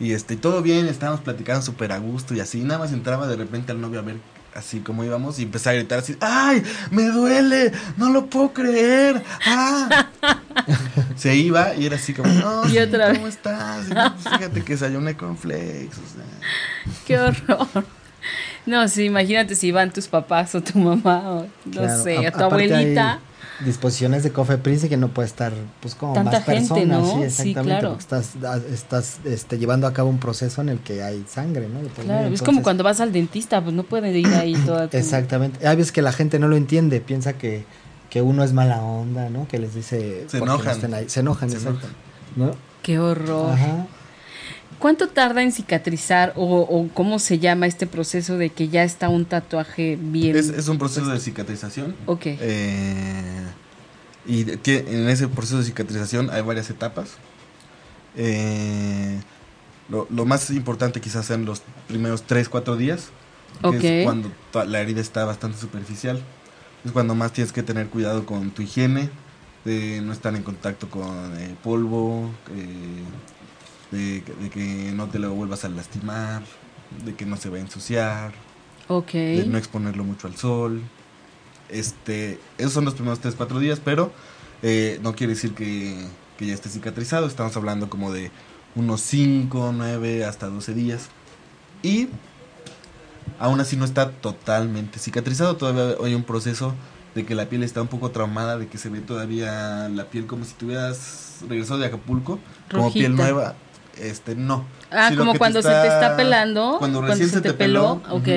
[0.00, 3.36] Y este, todo bien, estábamos platicando súper a gusto y así, nada más entraba de
[3.36, 4.16] repente al novio a ver
[4.58, 6.62] así como íbamos y empecé a gritar así, ¡ay!
[6.90, 7.72] ¡Me duele!
[7.96, 9.22] ¡No lo puedo creer!
[9.46, 10.08] ¡Ah!
[11.16, 13.86] se iba y era así como, no, ¿cómo estás?
[13.86, 16.94] Pues, fíjate que desayuné con flex, o sea.
[17.06, 17.84] Qué horror.
[18.66, 22.44] No, sí, imagínate si iban tus papás o tu mamá o no sé, a, tu
[22.44, 23.20] abuelita.
[23.64, 27.14] Disposiciones de Cofe Prince que no puede estar pues como Tanta más gente, personas, ¿no?
[27.14, 28.34] sí, exactamente, porque estás,
[28.70, 31.80] estás este, llevando a cabo un proceso en el que hay sangre, ¿no?
[32.02, 35.66] Claro, es como cuando vas al dentista, pues no puede ir ahí toda Exactamente.
[35.66, 37.64] Hay veces que la gente no lo entiende, piensa que,
[38.10, 39.48] que uno es mala onda, ¿no?
[39.48, 40.94] Que les dice se enojan.
[40.94, 41.08] ahí.
[41.08, 41.86] Se enojan, exacto.
[42.36, 42.52] ¿no?
[42.82, 43.52] Qué horror.
[43.52, 43.86] Ajá.
[44.78, 49.24] ¿Cuánto tarda en cicatrizar o, cómo se llama este proceso de que ya está un
[49.24, 50.36] tatuaje bien?
[50.36, 51.96] Es, un proceso de cicatrización.
[52.06, 52.22] Ok.
[52.26, 53.44] Eh,
[54.26, 57.16] y en ese proceso de cicatrización hay varias etapas.
[58.16, 59.20] Eh,
[59.88, 63.08] lo, más importante quizás sean los primeros 3, 4 días.
[63.80, 64.30] Que es cuando
[64.66, 66.22] la herida está bastante superficial.
[66.84, 69.10] Es cuando más tienes que tener cuidado con tu higiene,
[69.64, 72.30] de no estar en contacto con eh, polvo,
[73.90, 74.22] de,
[74.52, 76.42] que no te lo vuelvas a lastimar,
[77.04, 78.32] de que no se va a ensuciar,
[78.88, 80.82] de no exponerlo mucho al sol.
[81.68, 84.12] Este, esos son los primeros 3, 4 días, pero
[84.62, 86.06] eh, no quiere decir que,
[86.38, 88.30] que, ya esté cicatrizado, estamos hablando como de
[88.74, 91.08] unos 5, 9, hasta 12 días.
[91.82, 92.08] Y
[93.38, 96.74] aún así no está totalmente cicatrizado, todavía hay un proceso
[97.14, 100.26] de que la piel está un poco traumada, de que se ve todavía la piel
[100.26, 102.38] como si tuvieras regresado de Acapulco,
[102.70, 103.54] como piel nueva,
[104.00, 104.64] este, no.
[104.90, 106.76] Ah, como cuando se te está pelando.
[106.78, 108.02] Cuando recién se, te, peló.
[108.10, 108.28] ok.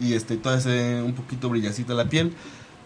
[0.00, 2.34] y este, toda ese, un poquito brillasita la piel.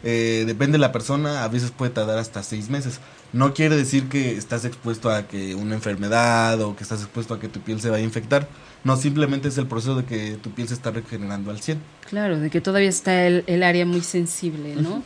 [0.07, 3.01] Eh, depende de la persona, a veces puede tardar hasta seis meses.
[3.33, 7.41] No quiere decir que estás expuesto a que una enfermedad o que estás expuesto a
[7.41, 8.47] que tu piel se vaya a infectar.
[8.85, 11.81] No, simplemente es el proceso de que tu piel se está regenerando al 100.
[12.11, 15.03] Claro, de que todavía está el, área muy sensible, ¿no?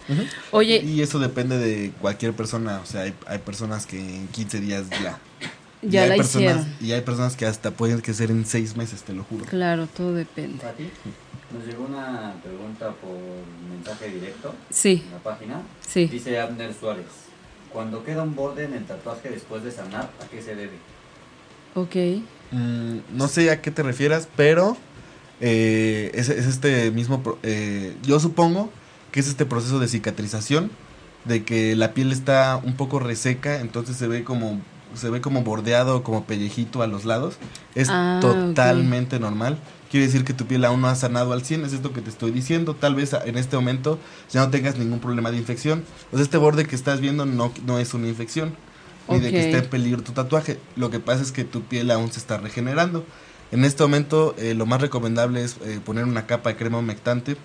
[0.50, 0.82] Oye.
[0.84, 2.80] Y eso depende de cualquier persona.
[2.82, 5.20] O sea, hay, hay personas que en 15 días ya
[5.82, 6.66] ya la hicieron.
[6.80, 9.44] Y hay personas que hasta pueden que ser en seis meses, te lo juro.
[9.46, 10.58] Claro, todo depende.
[11.52, 13.16] Nos llegó una pregunta por
[13.70, 14.54] mensaje directo.
[14.70, 15.02] Sí.
[15.06, 15.62] En la página.
[15.86, 16.06] Sí.
[16.06, 17.06] Dice Abner Suárez.
[17.72, 20.76] Cuando queda un borde en el tatuaje después de sanar, ¿a qué se debe?
[21.74, 22.22] Ok.
[22.50, 24.76] Mm, no sé a qué te refieras, pero
[25.40, 27.22] eh, es, este mismo...
[27.42, 28.70] Eh, yo supongo
[29.12, 30.70] que es este proceso de cicatrización,
[31.24, 34.60] de que la piel está un poco reseca, entonces se ve como
[34.94, 37.36] se ve como bordeado, como pellejito a los lados,
[37.74, 39.58] es ah, totalmente normal.
[39.90, 42.10] Quiere decir que tu piel aún no ha sanado al 100, es esto que te
[42.10, 42.74] estoy diciendo.
[42.74, 43.98] Tal vez en este momento
[44.30, 45.84] ya no tengas ningún problema de infección.
[46.10, 48.54] Pues este borde que estás viendo no, no es una infección,
[49.08, 50.58] ni de que esté en peligro tu tatuaje.
[50.76, 53.04] Lo que pasa es que tu piel aún se está regenerando.
[53.50, 57.38] En este momento eh, lo más recomendable es eh, poner una capa de crema humectante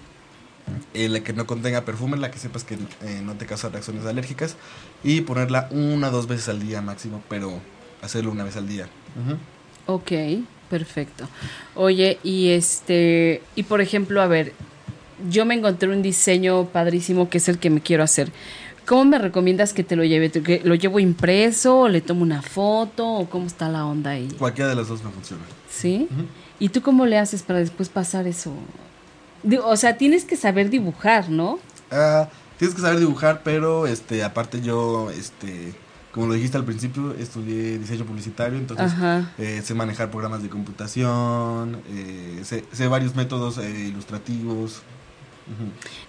[0.94, 4.06] eh, la que no contenga perfume, la que sepas que eh, no te causa reacciones
[4.06, 4.56] alérgicas
[5.04, 7.60] y ponerla una o dos veces al día máximo, pero
[8.02, 8.88] hacerlo una vez al día.
[9.86, 10.12] Ok,
[10.70, 11.28] perfecto.
[11.76, 14.54] Oye, y este, y por ejemplo, a ver,
[15.30, 18.32] yo me encontré un diseño padrísimo que es el que me quiero hacer.
[18.86, 20.30] ¿Cómo me recomiendas que te lo lleve?
[20.30, 24.28] ¿Que ¿Lo llevo impreso o le tomo una foto o cómo está la onda ahí?
[24.38, 25.44] Cualquiera de las dos me funciona.
[25.70, 26.10] ¿Sí?
[26.60, 28.54] ¿Y tú cómo le haces para después pasar eso
[29.64, 31.60] o sea, tienes que saber dibujar, ¿no?
[31.92, 35.74] Ah, tienes que saber dibujar, pero este, aparte yo, este,
[36.12, 38.92] como lo dijiste al principio, estudié diseño publicitario, entonces
[39.38, 44.82] eh, sé manejar programas de computación, eh, sé, varios métodos eh, ilustrativos.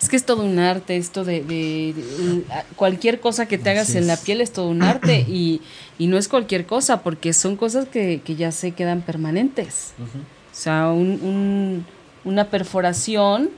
[0.01, 2.45] Es que es todo un arte, esto de,
[2.77, 5.61] cualquier cosa que te hagas en la piel es todo un arte y,
[5.99, 9.95] y, no es cualquier cosa, porque son cosas que, que ya se quedan permanentes.
[9.99, 11.85] O sea, un
[12.25, 13.51] una perforación,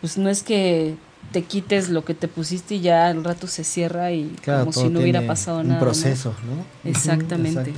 [0.00, 0.96] pues no es que
[1.32, 4.88] te quites lo que te pusiste y ya al rato se cierra y como si
[4.88, 5.74] no hubiera pasado nada.
[5.74, 6.90] Un proceso, ¿no?
[6.90, 7.74] Exactamente.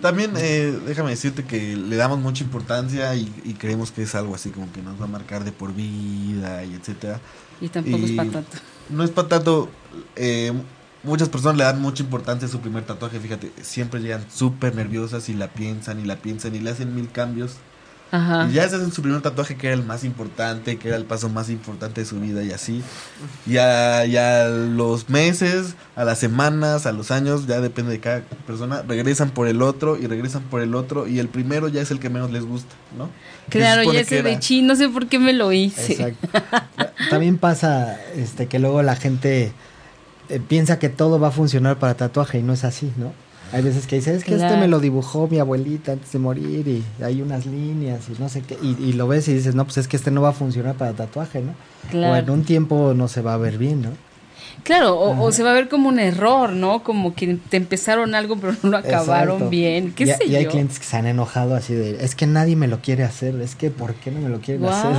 [0.00, 3.26] También eh, déjame decirte que le damos mucha importancia y,
[3.58, 6.74] creemos que es algo así como que nos va a marcar de por vida y
[6.74, 7.20] etcétera.
[7.60, 8.56] Y tampoco es para tanto.
[8.88, 9.68] No es para tanto.
[10.16, 10.52] Eh,
[11.02, 13.18] muchas personas le dan mucha importancia a su primer tatuaje.
[13.18, 17.10] Fíjate, siempre llegan súper nerviosas y la piensan y la piensan y le hacen mil
[17.10, 17.56] cambios
[18.12, 21.04] y ya ese es su primer tatuaje que era el más importante, que era el
[21.04, 22.82] paso más importante de su vida y así.
[23.46, 28.82] Y a, los meses, a las semanas, a los años, ya depende de cada persona,
[28.82, 32.00] regresan por el otro y regresan por el otro y el primero ya es el
[32.00, 33.08] que menos les gusta, ¿no?
[33.48, 35.92] Claro, y ese de chi, no sé por qué me lo hice.
[35.92, 36.28] Exacto.
[37.10, 39.52] También pasa este que luego la gente
[40.28, 43.12] eh, piensa que todo va a funcionar para tatuaje y no es así, ¿no?
[43.52, 46.68] Hay veces que dices, es que este me lo dibujó mi abuelita antes de morir
[46.68, 48.56] y hay unas líneas y no sé qué.
[48.62, 50.92] Y, lo ves y dices, no, pues es que este no va a funcionar para
[50.92, 51.54] tatuaje, ¿no?
[51.90, 52.14] Claro.
[52.14, 53.90] O en un tiempo no se va a ver bien, ¿no?
[54.62, 56.82] Claro, o, se va a ver como un error, ¿no?
[56.82, 59.92] Como que te empezaron algo pero no lo acabaron bien.
[59.94, 62.68] ¿Qué y, y hay clientes que se han enojado así de, es que nadie me
[62.68, 64.90] lo quiere hacer, es que ¿por qué no me lo quieren hacer?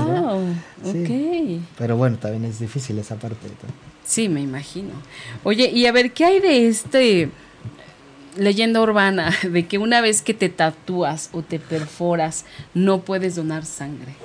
[0.83, 1.61] ok.
[1.77, 3.47] Pero bueno, también es difícil esa parte.
[4.03, 4.89] Sí, me imagino.
[5.43, 7.29] Oye, y a ver, ¿qué hay de este
[8.37, 13.65] leyenda urbana de que una vez que te tatúas o te perforas no puedes donar
[13.65, 14.15] sangre?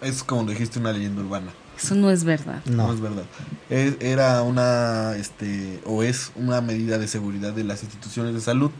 [0.00, 1.52] Es como dijiste, una leyenda urbana.
[1.76, 2.64] Eso no es verdad.
[2.64, 3.24] No, es verdad.
[3.68, 8.70] era una, este, o es una medida de seguridad de las instituciones de salud.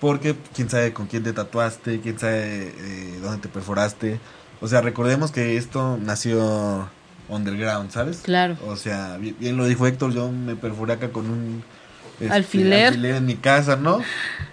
[0.00, 4.20] Porque quién sabe con quién te tatuaste, quién sabe eh, dónde te perforaste.
[4.60, 6.88] O sea, recordemos que esto nació
[7.28, 8.18] underground, ¿sabes?
[8.18, 8.56] Claro.
[8.66, 11.64] O sea, bien, lo dijo Héctor, yo me perforé acá con un
[12.20, 12.94] este, alfiler.
[12.94, 14.02] en mi casa, ¿no?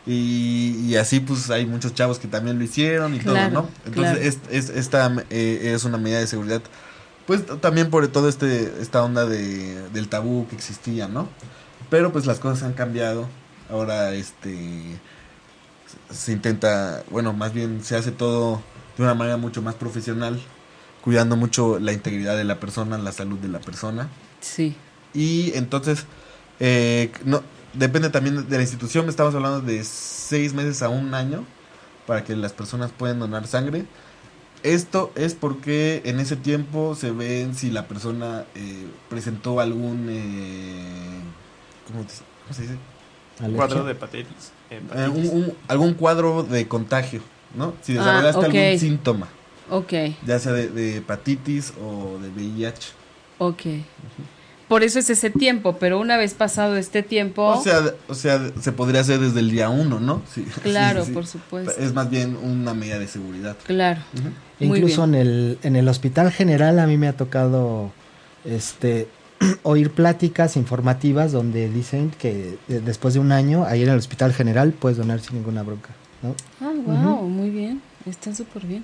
[0.05, 3.70] Y, así pues hay muchos chavos que también lo hicieron y todo, ¿no?
[3.86, 6.61] Entonces es, esta eh, es una medida de seguridad
[7.26, 11.28] pues también por todo este esta onda de, del tabú que existía, ¿no?
[11.89, 13.28] Pero pues las cosas han cambiado.
[13.70, 14.99] Ahora este
[16.11, 18.61] se intenta, bueno, más bien se hace todo
[18.97, 20.39] de una manera mucho más profesional,
[21.01, 24.09] cuidando mucho la integridad de la persona, la salud de la persona.
[24.39, 24.76] Sí.
[25.13, 26.05] Y entonces,
[26.60, 27.41] eh, no,
[27.74, 31.45] depende también de la institución, estamos hablando de seis meses a un año
[32.08, 33.86] para que las personas puedan donar sangre.
[34.64, 40.08] Esto es porque en ese tiempo se ven si la persona eh, presentó algún...
[40.10, 41.20] Eh,
[41.88, 42.06] ¿cómo,
[42.51, 42.78] se dice?
[43.56, 44.51] Cuadro de hepatitis.
[44.72, 44.82] Eh,
[45.68, 47.22] algún cuadro de contagio,
[47.56, 47.74] ¿no?
[47.82, 49.28] Si desarrollaste ah, algún síntoma.
[49.70, 49.93] Ok.
[50.26, 52.93] Ya sea de, hepatitis o de VIH.
[53.38, 53.62] Ok
[54.68, 57.43] por eso es ese tiempo, pero una vez pasado este tiempo...
[57.43, 60.24] O sea, o sea se podría hacer desde el día uno, ¿no?
[60.34, 61.72] Sí, claro, por supuesto.
[61.78, 63.55] Es más bien una medida de seguridad.
[63.66, 64.01] Claro.
[64.59, 67.91] Incluso en el, en el hospital general a mí me ha tocado
[68.43, 69.07] este
[69.63, 74.72] oír pláticas informativas donde dicen que después de un año, ahí en el hospital general
[74.72, 75.89] puedes donar sin ninguna bronca.
[76.24, 76.36] ¿no?
[76.61, 77.82] Ah, wow, muy bien.
[78.05, 78.84] Está súper bien.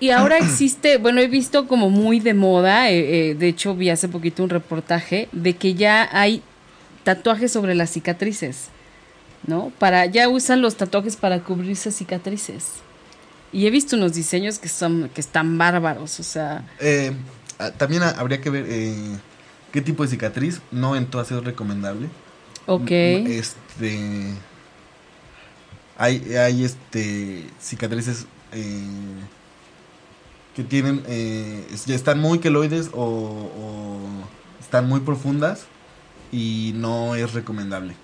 [0.00, 3.90] Y ahora existe, bueno, he visto como muy de moda, eh, eh, de hecho vi
[3.90, 6.42] hace poquito un reportaje de que ya hay
[7.04, 8.68] tatuajes sobre las cicatrices,
[9.46, 9.70] ¿no?
[9.78, 12.72] Para, ya usan los tatuajes para cubrirse cicatrices.
[13.52, 16.64] Y he visto unos diseños que son, que están bárbaros, o sea.
[16.78, 17.12] Eh,
[17.58, 18.66] ah, también habría que ver
[19.72, 22.08] qué tipo de cicatriz, no en todas es recomendable.
[22.66, 22.90] Ok.
[22.90, 24.34] Este.
[25.98, 28.26] Hay, hay este cicatrices
[30.54, 33.48] que tienen, eh, están muy queloides o,
[34.60, 35.64] están muy profundas
[36.32, 37.94] y no es recomendable.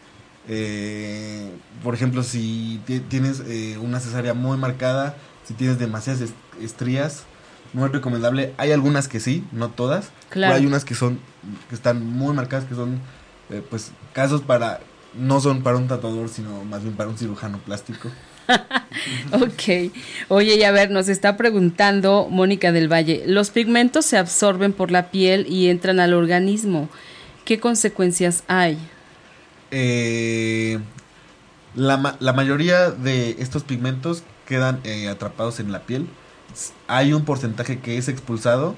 [0.49, 1.51] Eh,
[1.83, 6.31] por ejemplo, si tienes eh, una cesárea muy marcada, si tienes demasiadas
[6.61, 7.25] estrías,
[7.73, 8.55] no es recomendable.
[8.59, 11.21] Hay algunas que sí, no todas, pero hay unas que son
[11.69, 13.01] que están muy marcadas, que son
[13.71, 14.81] pues casos para
[15.15, 18.11] no son para un tatuador, sino más bien para un cirujano plástico.
[19.33, 19.93] ok.
[20.29, 24.91] Oye, y a ver, nos está preguntando Mónica del Valle, los pigmentos se absorben por
[24.91, 26.89] la piel y entran al organismo.
[27.45, 28.79] ¿Qué consecuencias hay?
[29.71, 30.79] Eh,
[31.75, 36.07] la, mayoría de estos pigmentos quedan eh, atrapados en la piel.
[36.89, 38.77] Hay un porcentaje que es expulsado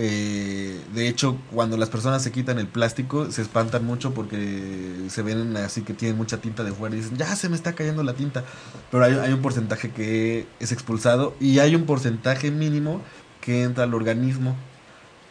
[0.00, 5.22] eh, de hecho, cuando las personas se quitan el plástico, se espantan mucho porque se
[5.22, 8.04] ven así que tienen mucha tinta de fuera y dicen, ya se me está cayendo
[8.04, 8.44] la tinta.
[8.92, 13.02] Pero hay, hay un porcentaje que es expulsado y hay un porcentaje mínimo
[13.40, 14.54] que entra al organismo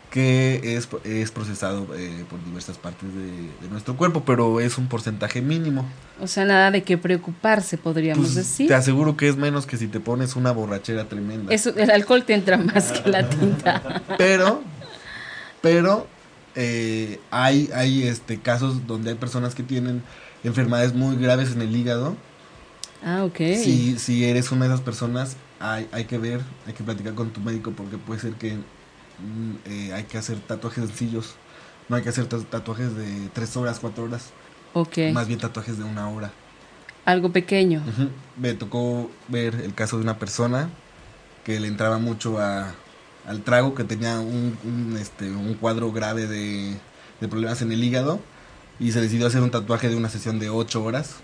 [0.10, 5.42] que es, es procesado eh, por diversas partes de, nuestro cuerpo, pero es un porcentaje
[5.42, 5.86] mínimo.
[6.22, 8.68] O sea, nada de qué preocuparse, podríamos pues, decir.
[8.68, 11.54] Te aseguro que es menos que si te pones una borrachera tremenda.
[11.54, 14.02] Eso, el alcohol te entra más que la tinta.
[14.18, 14.64] Pero,
[15.62, 16.08] pero
[16.56, 20.02] eh, hay, hay este, casos donde hay personas que tienen
[20.44, 22.16] enfermedades muy graves en el hígado.
[23.04, 23.38] Ah, ok.
[23.38, 27.32] Si, si eres una de esas personas, hay, hay que ver, hay que platicar con
[27.32, 28.58] tu médico porque puede ser que
[29.66, 31.36] eh, hay que hacer tatuajes sencillos.
[31.90, 34.32] No hay que hacer tatuajes de tres horas, cuatro horas.
[34.74, 34.98] Ok.
[35.14, 36.32] Más bien tatuajes de una hora.
[37.06, 37.82] Algo pequeño.
[38.36, 40.70] Me tocó ver el caso de una persona
[41.46, 42.74] que le entraba mucho a,
[43.26, 46.76] al trago, que tenía un, este, un cuadro grave de,
[47.22, 48.20] de, problemas en el hígado
[48.80, 51.16] y se decidió hacer un tatuaje de una sesión de ocho horas,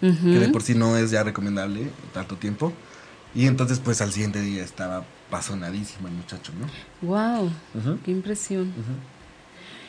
[0.00, 2.72] que de por sí no es ya recomendable tanto tiempo.
[3.34, 6.66] Y entonces pues al siguiente día estaba pasonadísimo el muchacho, ¿no?
[7.08, 7.50] Wow,
[8.04, 8.72] qué impresión.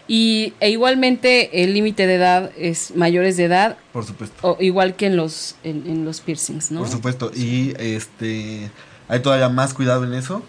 [0.07, 3.77] Y e igualmente el límite de edad es mayores de edad.
[3.93, 4.35] Por supuesto.
[4.41, 6.79] O, igual que en los en, los piercings, ¿no?
[6.79, 7.31] Por supuesto.
[7.35, 8.71] Y este
[9.07, 10.41] hay todavía más cuidado en eso.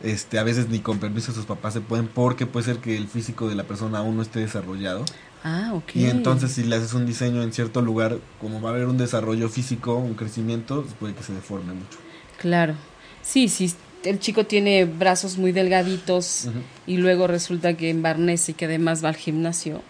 [0.00, 2.96] este, a veces ni con permiso de sus papás se pueden porque puede ser que
[2.96, 5.04] el físico de la persona aún no esté desarrollado.
[5.42, 5.96] Ah, ok.
[5.96, 8.96] Y entonces si le haces un diseño en cierto lugar, como va a haber un
[8.96, 11.98] desarrollo físico, un crecimiento, puede que se deforme mucho.
[12.38, 12.74] Claro.
[13.22, 13.74] Sí, sí,
[14.04, 16.48] el chico tiene brazos muy delgaditos
[16.86, 19.82] y luego resulta que embarnece y que además va al gimnasio.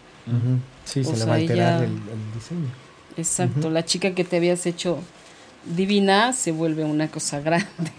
[0.85, 1.99] Sí, se le va a alterar el,
[2.35, 2.69] diseño.
[3.17, 4.99] Exacto, la chica que te habías hecho
[5.65, 7.93] divina se vuelve una cosa grande.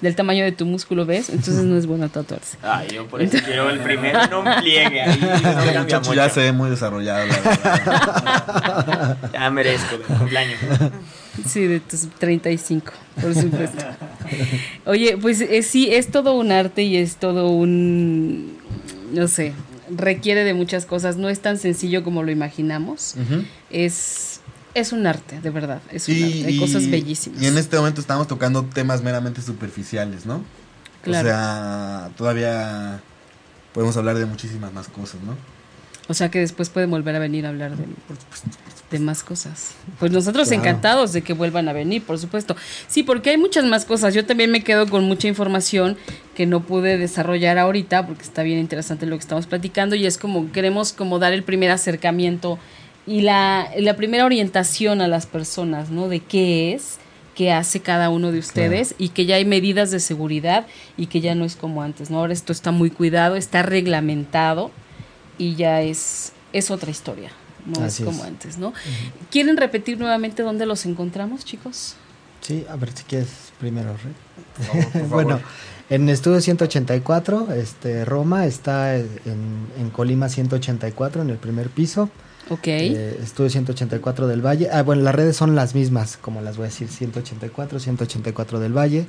[0.00, 1.30] Del tamaño de tu músculo, ¿ves?
[1.30, 2.58] Entonces no es bueno tatuarse.
[2.62, 5.20] Ay, yo por eso quiero el primero un pliegue ahí.
[6.04, 7.26] No ya se ve muy desarrollado,
[9.32, 10.58] ya merezco cumpleaños.
[11.46, 13.84] Sí, de tus 35, por supuesto.
[14.86, 18.56] Oye, pues eh, sí, es todo un arte y es todo un,
[19.12, 19.52] no sé,
[19.94, 21.16] requiere de muchas cosas.
[21.16, 23.16] No es tan sencillo como lo imaginamos.
[23.70, 24.33] Es
[24.74, 25.80] es un arte, de verdad.
[25.90, 26.46] Es un arte.
[26.46, 27.42] Hay cosas bellísimas.
[27.42, 30.42] Y en este momento estamos tocando temas meramente superficiales, ¿no?
[31.02, 31.28] Claro.
[31.28, 33.00] O sea, todavía
[33.72, 35.36] podemos hablar de muchísimas más cosas, ¿no?
[36.06, 37.84] O sea que después pueden volver a venir a hablar de,
[38.90, 39.74] de más cosas.
[39.98, 42.56] Pues nosotros encantados de que vuelvan a venir, por supuesto.
[42.88, 44.12] Sí, porque hay muchas más cosas.
[44.12, 45.96] Yo también me quedo con mucha información
[46.34, 50.18] que no pude desarrollar ahorita porque está bien interesante lo que estamos platicando y es
[50.18, 52.58] como queremos como dar el primer acercamiento
[53.06, 56.08] y la, la primera orientación a las personas, ¿no?
[56.08, 56.98] De qué es,
[57.34, 61.20] qué hace cada uno de ustedes y que ya hay medidas de seguridad y que
[61.20, 62.18] ya no es como antes, ¿no?
[62.18, 64.70] Ahora esto está muy cuidado, está reglamentado
[65.36, 67.30] y ya es, es otra historia,
[67.66, 68.72] no es como antes, ¿no?
[69.30, 71.96] ¿Quieren repetir nuevamente dónde los encontramos, chicos?
[72.40, 73.96] Sí, a ver si quieres primero,
[75.08, 75.40] bueno,
[75.90, 79.08] en Estudio 184, este, Roma está en,
[79.78, 82.10] en Colima 184, en el primer piso.
[82.50, 82.66] Ok.
[82.66, 84.68] Eh, estudio 184 del Valle.
[84.70, 88.76] Ah, bueno, las redes son las mismas, como las voy a decir, 184, 184 del
[88.76, 89.06] Valle,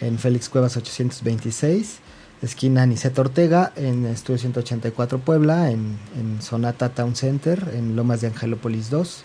[0.00, 1.98] en Félix Cuevas 826,
[2.42, 5.98] esquina Aniceto Ortega, en Estudio 184 Puebla, en,
[6.40, 9.22] Sonata Town Center, en Lomas de Angelópolis 2.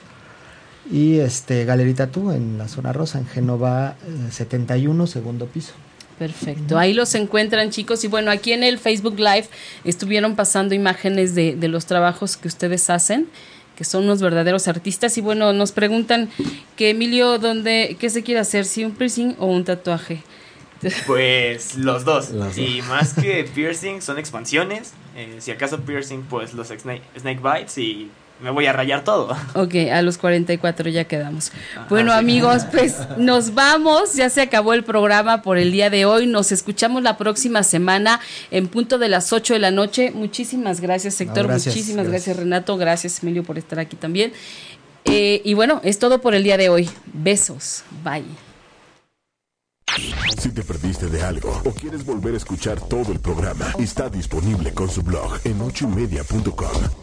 [0.91, 3.95] Y este Galerita Tú en la zona rosa, en Génova
[4.31, 5.73] 71, eh, segundo piso.
[6.19, 9.47] Perfecto, ahí los encuentran chicos y bueno, aquí en el Facebook Live
[9.83, 13.27] estuvieron pasando imágenes de, de los trabajos que ustedes hacen
[13.75, 16.29] que son unos verdaderos artistas y bueno, nos preguntan
[16.75, 18.65] que Emilio, ¿dónde, qué se quiere hacer?
[18.65, 20.21] ¿Si un piercing o un tatuaje?
[21.07, 22.31] Pues los dos.
[22.57, 24.93] Y más que piercing son expansiones.
[25.15, 28.09] Eh, si acaso piercing, pues los snake, snake bites y
[28.39, 29.35] me voy a rayar todo.
[29.55, 31.51] Ok, a los 44 ya quedamos.
[31.89, 34.15] bueno, amigos, pues nos vamos.
[34.15, 36.27] Ya se acabó el programa por el día de hoy.
[36.27, 38.19] Nos escuchamos la próxima semana
[38.51, 40.11] en punto de las 8 de la noche.
[40.11, 41.47] Muchísimas gracias, sector.
[41.47, 42.37] Muchísimas gracias.
[42.37, 42.77] Renato.
[42.77, 44.33] Gracias, Emilio, por estar aquí también.
[45.05, 46.89] Eh, y bueno, es todo por el día de hoy.
[47.13, 47.83] Besos.
[48.03, 48.25] Bye.
[50.39, 54.73] Si te perdiste de algo o quieres volver a escuchar todo el programa, está disponible
[54.73, 57.02] con su blog en ochoymedia.com